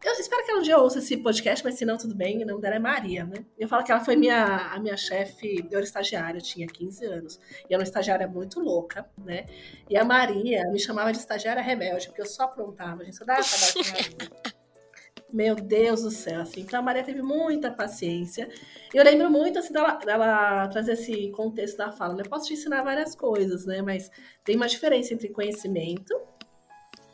[0.05, 2.43] Eu espero que ela um dia ouça esse podcast, mas se não, tudo bem.
[2.43, 3.45] O nome dela é Maria, né?
[3.57, 7.05] Eu falo que ela foi minha, a minha chefe, eu era estagiária, eu tinha 15
[7.07, 7.41] anos.
[7.69, 9.47] E era uma estagiária muito louca, né?
[9.89, 13.25] E a Maria me chamava de estagiária rebelde, porque eu só aprontava, a gente só
[13.25, 14.63] dava trabalho com.
[15.33, 16.61] Meu Deus do céu, assim.
[16.61, 18.51] Então a Maria teve muita paciência.
[18.93, 22.15] Eu lembro muito, assim, dela, dela trazer esse contexto da fala.
[22.15, 22.23] Né?
[22.23, 23.81] Eu posso te ensinar várias coisas, né?
[23.81, 24.11] Mas
[24.45, 26.15] tem uma diferença entre conhecimento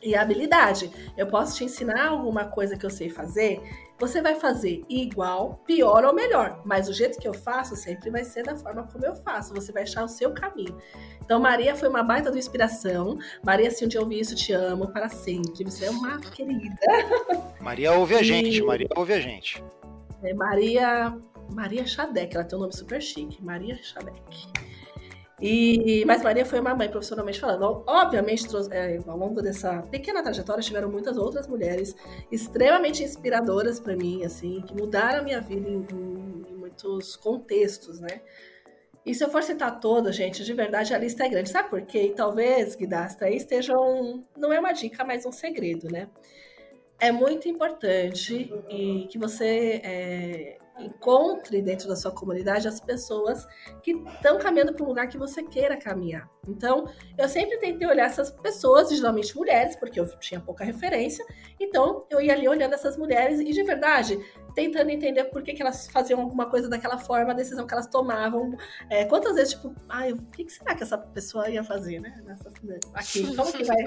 [0.01, 0.91] e habilidade.
[1.17, 3.61] Eu posso te ensinar alguma coisa que eu sei fazer,
[3.99, 8.23] você vai fazer igual, pior ou melhor, mas o jeito que eu faço sempre vai
[8.23, 10.77] ser da forma como eu faço, você vai achar o seu caminho.
[11.21, 13.19] Então, Maria foi uma baita de inspiração.
[13.43, 15.65] Maria, se um dia ouvir isso, te amo para sempre.
[15.65, 16.75] Você é uma querida.
[17.59, 19.61] Maria ouve a gente, Maria ouve a gente.
[20.23, 21.15] É Maria,
[21.51, 24.47] Maria Xadec, ela tem um nome super chique, Maria Xadec.
[25.41, 27.83] E, mas Maria foi uma mãe profissionalmente falando.
[27.87, 31.95] Obviamente, é, ao longo dessa pequena trajetória, tiveram muitas outras mulheres
[32.31, 38.21] extremamente inspiradoras para mim, assim, que mudaram a minha vida em, em, muitos contextos, né?
[39.05, 41.49] E se eu for citar todas, gente, de verdade a lista é grande.
[41.49, 42.03] Sabe por quê?
[42.03, 44.25] E talvez, Guidastra, aí estejam.
[44.37, 46.09] Não é uma dica, mas um segredo, né?
[46.99, 53.47] É muito importante e que você é, encontre dentro da sua comunidade as pessoas
[53.83, 56.29] que estão caminhando para um lugar que você queira caminhar.
[56.47, 61.23] Então, eu sempre tentei olhar essas pessoas, geralmente mulheres, porque eu tinha pouca referência.
[61.59, 64.17] Então, eu ia ali olhando essas mulheres e, de verdade,
[64.55, 67.87] tentando entender por que, que elas faziam alguma coisa daquela forma, a decisão que elas
[67.87, 68.57] tomavam.
[68.89, 72.21] É, quantas vezes, tipo, ai, o que, que será que essa pessoa ia fazer, né?
[72.25, 72.49] Nessa,
[72.93, 73.77] aqui, como que vai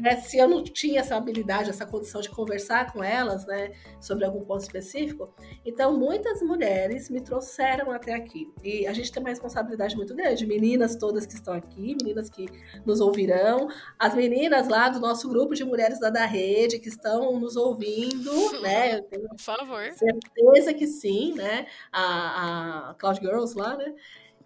[0.00, 4.24] né, se eu não tinha essa habilidade, essa condição de conversar com elas, né, sobre
[4.24, 5.34] algum ponto específico,
[5.64, 8.52] então muitas mulheres me trouxeram até aqui.
[8.62, 10.46] E a gente tem uma responsabilidade muito grande.
[10.46, 12.46] Meninas todas que estão aqui, meninas que
[12.84, 13.68] nos ouvirão,
[13.98, 18.60] as meninas lá do nosso grupo de mulheres da, da rede que estão nos ouvindo,
[18.60, 18.98] né?
[18.98, 19.82] Eu tenho Por favor.
[19.92, 21.66] Certeza que sim, né?
[21.92, 23.94] A, a Cloud Girls lá, né?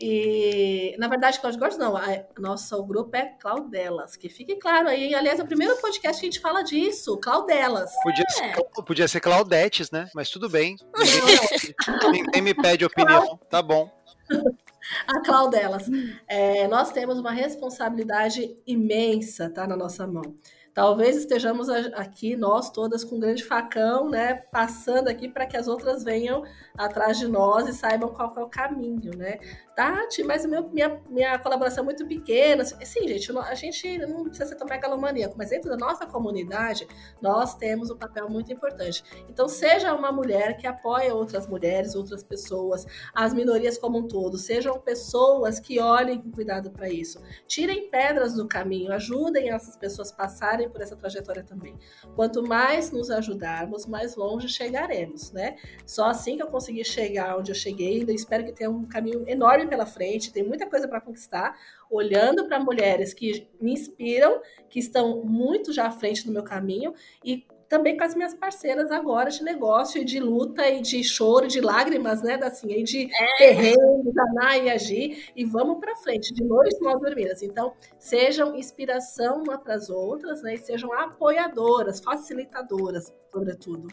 [0.02, 5.14] E, na verdade, Cláudio Gordos não, a, nosso grupo é Claudelas, que fique claro aí.
[5.14, 7.92] Aliás, é o primeiro podcast que a gente fala disso, Claudelas.
[8.02, 8.32] Podia, é.
[8.32, 10.08] ser, podia ser Claudetes, né?
[10.14, 10.76] Mas tudo bem.
[10.96, 13.90] Ninguém, ninguém me pede opinião, tá bom.
[15.06, 15.84] A Claudelas.
[16.26, 20.34] É, nós temos uma responsabilidade imensa, tá, na nossa mão.
[20.80, 24.36] Talvez estejamos aqui, nós todas, com um grande facão, né?
[24.50, 26.42] Passando aqui para que as outras venham
[26.74, 29.38] atrás de nós e saibam qual é o caminho, né?
[29.76, 32.64] Tati, mas meu, minha, minha colaboração é muito pequena.
[32.64, 36.88] Sim, gente, a gente não precisa ser tão megalomaníaco, mas dentro da nossa comunidade,
[37.20, 39.04] nós temos um papel muito importante.
[39.28, 44.38] Então, seja uma mulher que apoia outras mulheres, outras pessoas, as minorias como um todo,
[44.38, 47.20] sejam pessoas que olhem com cuidado para isso.
[47.46, 51.76] Tirem pedras do caminho, ajudem essas pessoas a passarem por essa trajetória também.
[52.14, 55.56] Quanto mais nos ajudarmos, mais longe chegaremos, né?
[55.86, 59.24] Só assim que eu conseguir chegar onde eu cheguei, eu espero que tenha um caminho
[59.28, 61.56] enorme pela frente, tem muita coisa para conquistar,
[61.90, 66.94] olhando para mulheres que me inspiram, que estão muito já à frente do meu caminho
[67.24, 71.46] e também com as minhas parceiras agora de negócio e de luta e de choro,
[71.46, 73.36] de lágrimas, né, assim, e de é.
[73.38, 77.42] terrenos, Ana e agir, e vamos para frente, de nós nós dormidas.
[77.44, 83.86] Então, sejam inspiração uma para as outras, né, e sejam apoiadoras, facilitadoras, sobretudo.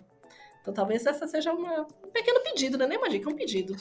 [0.59, 3.75] Então, talvez essa seja uma, um pequeno pedido, né, nem uma dica, é um pedido.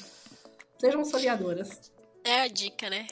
[0.78, 1.90] Sejam soliadoras.
[2.22, 3.07] É a dica, né?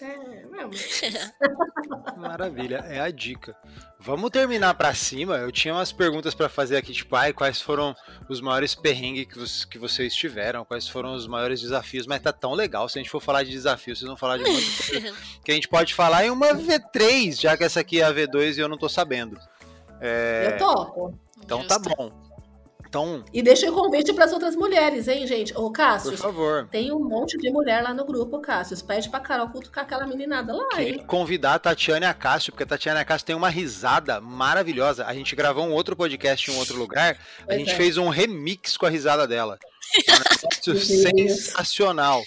[0.00, 0.44] É,
[2.16, 3.56] Maravilha, é a dica.
[4.00, 5.36] Vamos terminar para cima.
[5.36, 7.94] Eu tinha umas perguntas para fazer aqui, tipo, ai, quais foram
[8.28, 12.54] os maiores perrengues que, que vocês tiveram, quais foram os maiores desafios, mas tá tão
[12.54, 12.88] legal.
[12.88, 15.14] Se a gente for falar de desafios, vocês vão falar de coisa
[15.44, 18.56] que a gente pode falar em uma V3, já que essa aqui é a V2
[18.56, 19.38] e eu não tô sabendo.
[20.00, 20.50] É...
[20.52, 21.18] Eu topo.
[21.42, 22.23] Então tá bom.
[22.94, 23.24] Então...
[23.32, 25.52] E deixa o convite para as outras mulheres, hein, gente?
[25.56, 26.12] Ô, Cássio.
[26.12, 26.68] Por favor.
[26.70, 28.80] Tem um monte de mulher lá no grupo, Cássio.
[28.84, 31.04] Pede pra Carol cutucar aquela meninada lá, hein?
[31.04, 34.20] Convidar a Tatiana e a Cássio, porque a Tatiana e a Cássio tem uma risada
[34.20, 35.06] maravilhosa.
[35.06, 37.18] A gente gravou um outro podcast em um outro lugar.
[37.44, 37.74] Pois a gente é.
[37.74, 39.58] fez um remix com a risada dela.
[40.06, 42.22] É um sensacional.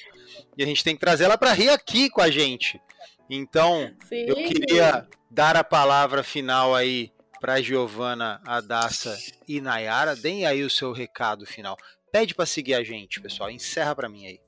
[0.58, 2.82] E a gente tem que trazer ela para rir aqui com a gente.
[3.30, 4.26] Então, Sim.
[4.28, 9.18] eu queria dar a palavra final aí para Giovana, Adassa
[9.48, 10.16] e Nayara.
[10.16, 11.78] Deem aí o seu recado final.
[12.12, 13.50] Pede para seguir a gente, pessoal.
[13.50, 14.40] Encerra para mim aí.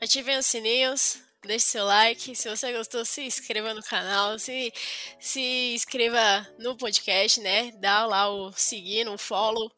[0.00, 2.34] Ativem os sininhos, deixe seu like.
[2.34, 4.72] Se você gostou, se inscreva no canal, se,
[5.18, 7.72] se inscreva no podcast, né?
[7.80, 9.70] Dá lá o seguir, no follow.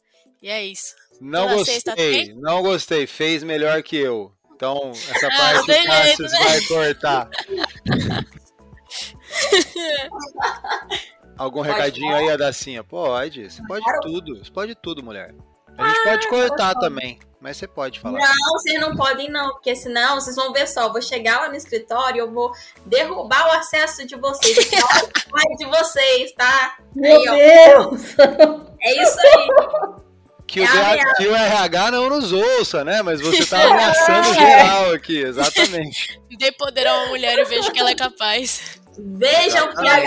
[0.42, 0.94] E é isso.
[1.20, 3.06] Não Toda gostei, não gostei.
[3.06, 4.32] Fez melhor que eu.
[4.54, 6.38] Então, essa ah, parte o Cassius né?
[6.38, 7.30] vai cortar.
[11.38, 12.18] Algum pode recadinho falar?
[12.18, 12.82] aí, Adacinha?
[12.82, 14.00] Pode, você pode claro.
[14.00, 14.44] tudo.
[14.44, 15.34] Você pode tudo, mulher.
[15.78, 18.18] A gente ah, pode cortar também, mas você pode falar.
[18.18, 21.48] Não, vocês não podem não, porque senão vocês vão ver só, eu vou chegar lá
[21.48, 22.50] no escritório, eu vou
[22.84, 24.56] derrubar o acesso de vocês,
[25.56, 26.78] de vocês, tá?
[26.96, 28.16] Meu aí, Deus!
[28.82, 29.48] É isso aí.
[30.48, 33.00] Que, é o, que o RH não nos ouça, né?
[33.02, 36.20] Mas você tá ameaçando geral aqui, exatamente.
[36.36, 38.80] Dê poder a uma mulher e veja que ela é capaz.
[38.98, 40.00] Vejam que a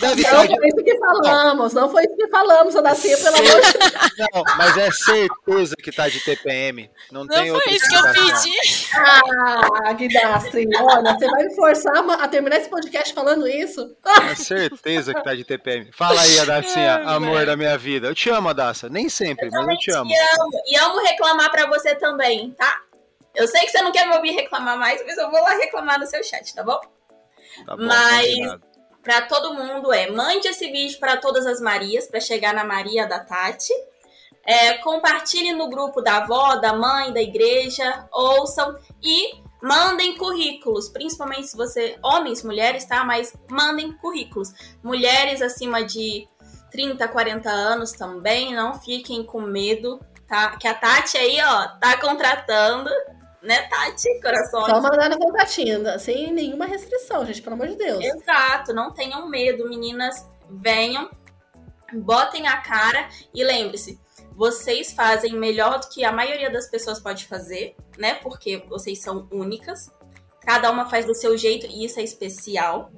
[0.00, 3.78] Deve não foi isso que falamos, não foi isso que falamos, Adacia, pelo amor de
[3.78, 3.92] Deus.
[4.34, 6.90] Não, mas é certeza que tá de TPM.
[7.12, 8.54] Não, não tem foi isso que eu pedi.
[8.94, 13.94] Ah, Guidastri, olha, você vai me forçar a terminar esse podcast falando isso?
[14.28, 15.90] É certeza que tá de TPM.
[15.92, 18.08] Fala aí, Adacinha, amor da minha vida.
[18.08, 18.88] Eu te amo, Adaça.
[18.88, 20.10] Nem sempre, eu mas eu te amo.
[20.10, 20.50] Te amo.
[20.66, 22.80] E amo reclamar pra você também, tá?
[23.34, 26.00] Eu sei que você não quer me ouvir reclamar mais, mas eu vou lá reclamar
[26.00, 26.80] no seu chat, tá bom?
[27.66, 28.26] Tá bom mas
[29.06, 33.06] para todo mundo é mande esse vídeo para todas as Marias, para chegar na Maria
[33.06, 33.72] da Tati.
[34.44, 41.46] É, compartilhe no grupo da avó, da mãe, da igreja, ouçam e mandem currículos, principalmente
[41.46, 43.04] se você, homens, mulheres, tá?
[43.04, 44.52] Mas mandem currículos.
[44.82, 46.26] Mulheres acima de
[46.72, 50.56] 30, 40 anos também, não fiquem com medo, tá?
[50.56, 52.90] Que a Tati aí, ó, tá contratando
[53.42, 54.20] né, Tati?
[54.20, 54.66] Corações.
[54.66, 58.04] Só mandando contatinho, sem nenhuma restrição, gente, pelo amor de Deus.
[58.04, 60.26] Exato, não tenham medo, meninas.
[60.48, 61.10] Venham,
[61.92, 63.98] botem a cara e lembre-se,
[64.36, 68.14] vocês fazem melhor do que a maioria das pessoas pode fazer, né?
[68.14, 69.90] Porque vocês são únicas.
[70.42, 72.92] Cada uma faz do seu jeito e isso é especial.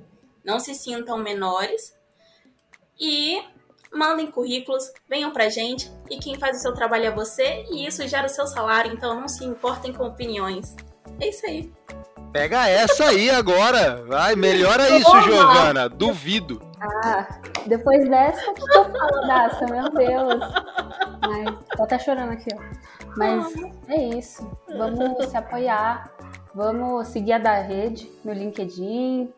[0.44, 1.94] Não se sintam menores.
[3.00, 3.40] E
[3.92, 8.06] mandem currículos, venham pra gente e quem faz o seu trabalho é você e isso
[8.06, 10.76] gera o seu salário, então não se importem com opiniões.
[11.20, 11.72] É isso aí.
[12.32, 14.04] Pega essa aí agora.
[14.06, 15.88] Vai, melhora isso, Giovana.
[15.88, 16.60] Duvido.
[16.80, 17.26] Ah,
[17.66, 19.66] depois dessa, que eu falo dessa?
[19.66, 20.52] Meu Deus.
[21.26, 23.08] Mas, tô até chorando aqui, ó.
[23.16, 23.52] Mas
[23.88, 24.48] é isso.
[24.76, 26.12] Vamos se apoiar.
[26.54, 29.32] Vamos seguir a da rede no LinkedIn,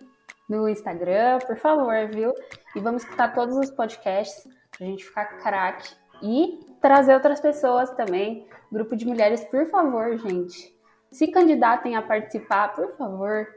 [0.49, 2.35] no Instagram, por favor, viu?
[2.75, 5.95] E vamos escutar todos os podcasts pra gente ficar craque.
[6.23, 8.47] E trazer outras pessoas também.
[8.71, 10.75] Grupo de mulheres, por favor, gente.
[11.11, 13.49] Se candidatem a participar, por favor.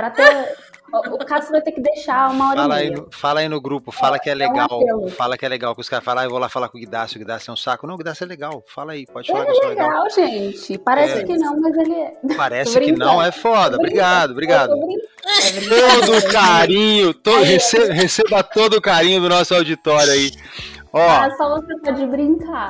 [0.00, 0.56] Pra ter.
[0.90, 3.92] o, Cássio vai ter que deixar uma hora fala aí, no, fala aí no grupo,
[3.92, 4.80] fala que é, é legal.
[4.98, 5.74] Um fala que é legal.
[5.74, 7.52] Que os caras falam, ah, eu vou lá falar com o Guidácio, o Guidácio é
[7.52, 7.86] um saco.
[7.86, 8.64] Não, o Guidácio é legal.
[8.66, 9.88] Fala aí, pode falar ele que é legal.
[9.88, 10.78] legal, gente.
[10.78, 11.24] Parece é.
[11.24, 12.12] que não, mas ele é.
[12.34, 13.76] Parece que não, é foda.
[13.76, 14.70] Obrigado, obrigado.
[14.70, 20.30] Todo o carinho, todo, receba, receba todo o carinho do nosso auditório aí.
[20.92, 22.68] Ó, ah, só você pode brincar.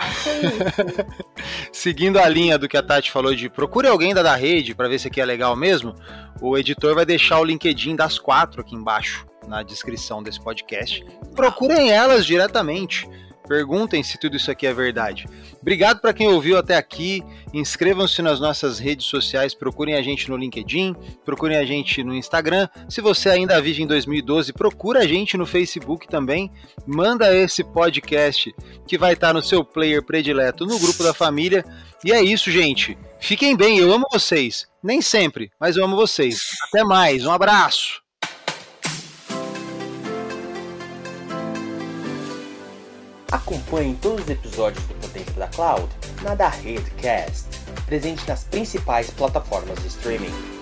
[1.73, 4.89] seguindo a linha do que a Tati falou de procure alguém da, da rede para
[4.89, 5.95] ver se aqui é legal mesmo,
[6.41, 11.05] o editor vai deixar o LinkedIn das quatro aqui embaixo na descrição desse podcast.
[11.35, 13.09] Procurem elas diretamente.
[13.51, 15.27] Perguntem se tudo isso aqui é verdade.
[15.61, 17.21] Obrigado para quem ouviu até aqui.
[17.53, 20.95] Inscrevam-se nas nossas redes sociais, procurem a gente no LinkedIn,
[21.25, 22.69] procurem a gente no Instagram.
[22.89, 26.49] Se você ainda vive em 2012, procura a gente no Facebook também.
[26.87, 28.55] Manda esse podcast
[28.87, 31.65] que vai estar no seu player predileto no grupo da família.
[32.05, 32.97] E é isso, gente.
[33.19, 34.69] Fiquem bem, eu amo vocês.
[34.81, 36.51] Nem sempre, mas eu amo vocês.
[36.69, 38.01] Até mais, um abraço.
[43.33, 45.89] Acompanhe todos os episódios do Potência da Cloud
[46.23, 47.47] na da Redcast,
[47.87, 50.60] presente nas principais plataformas de streaming.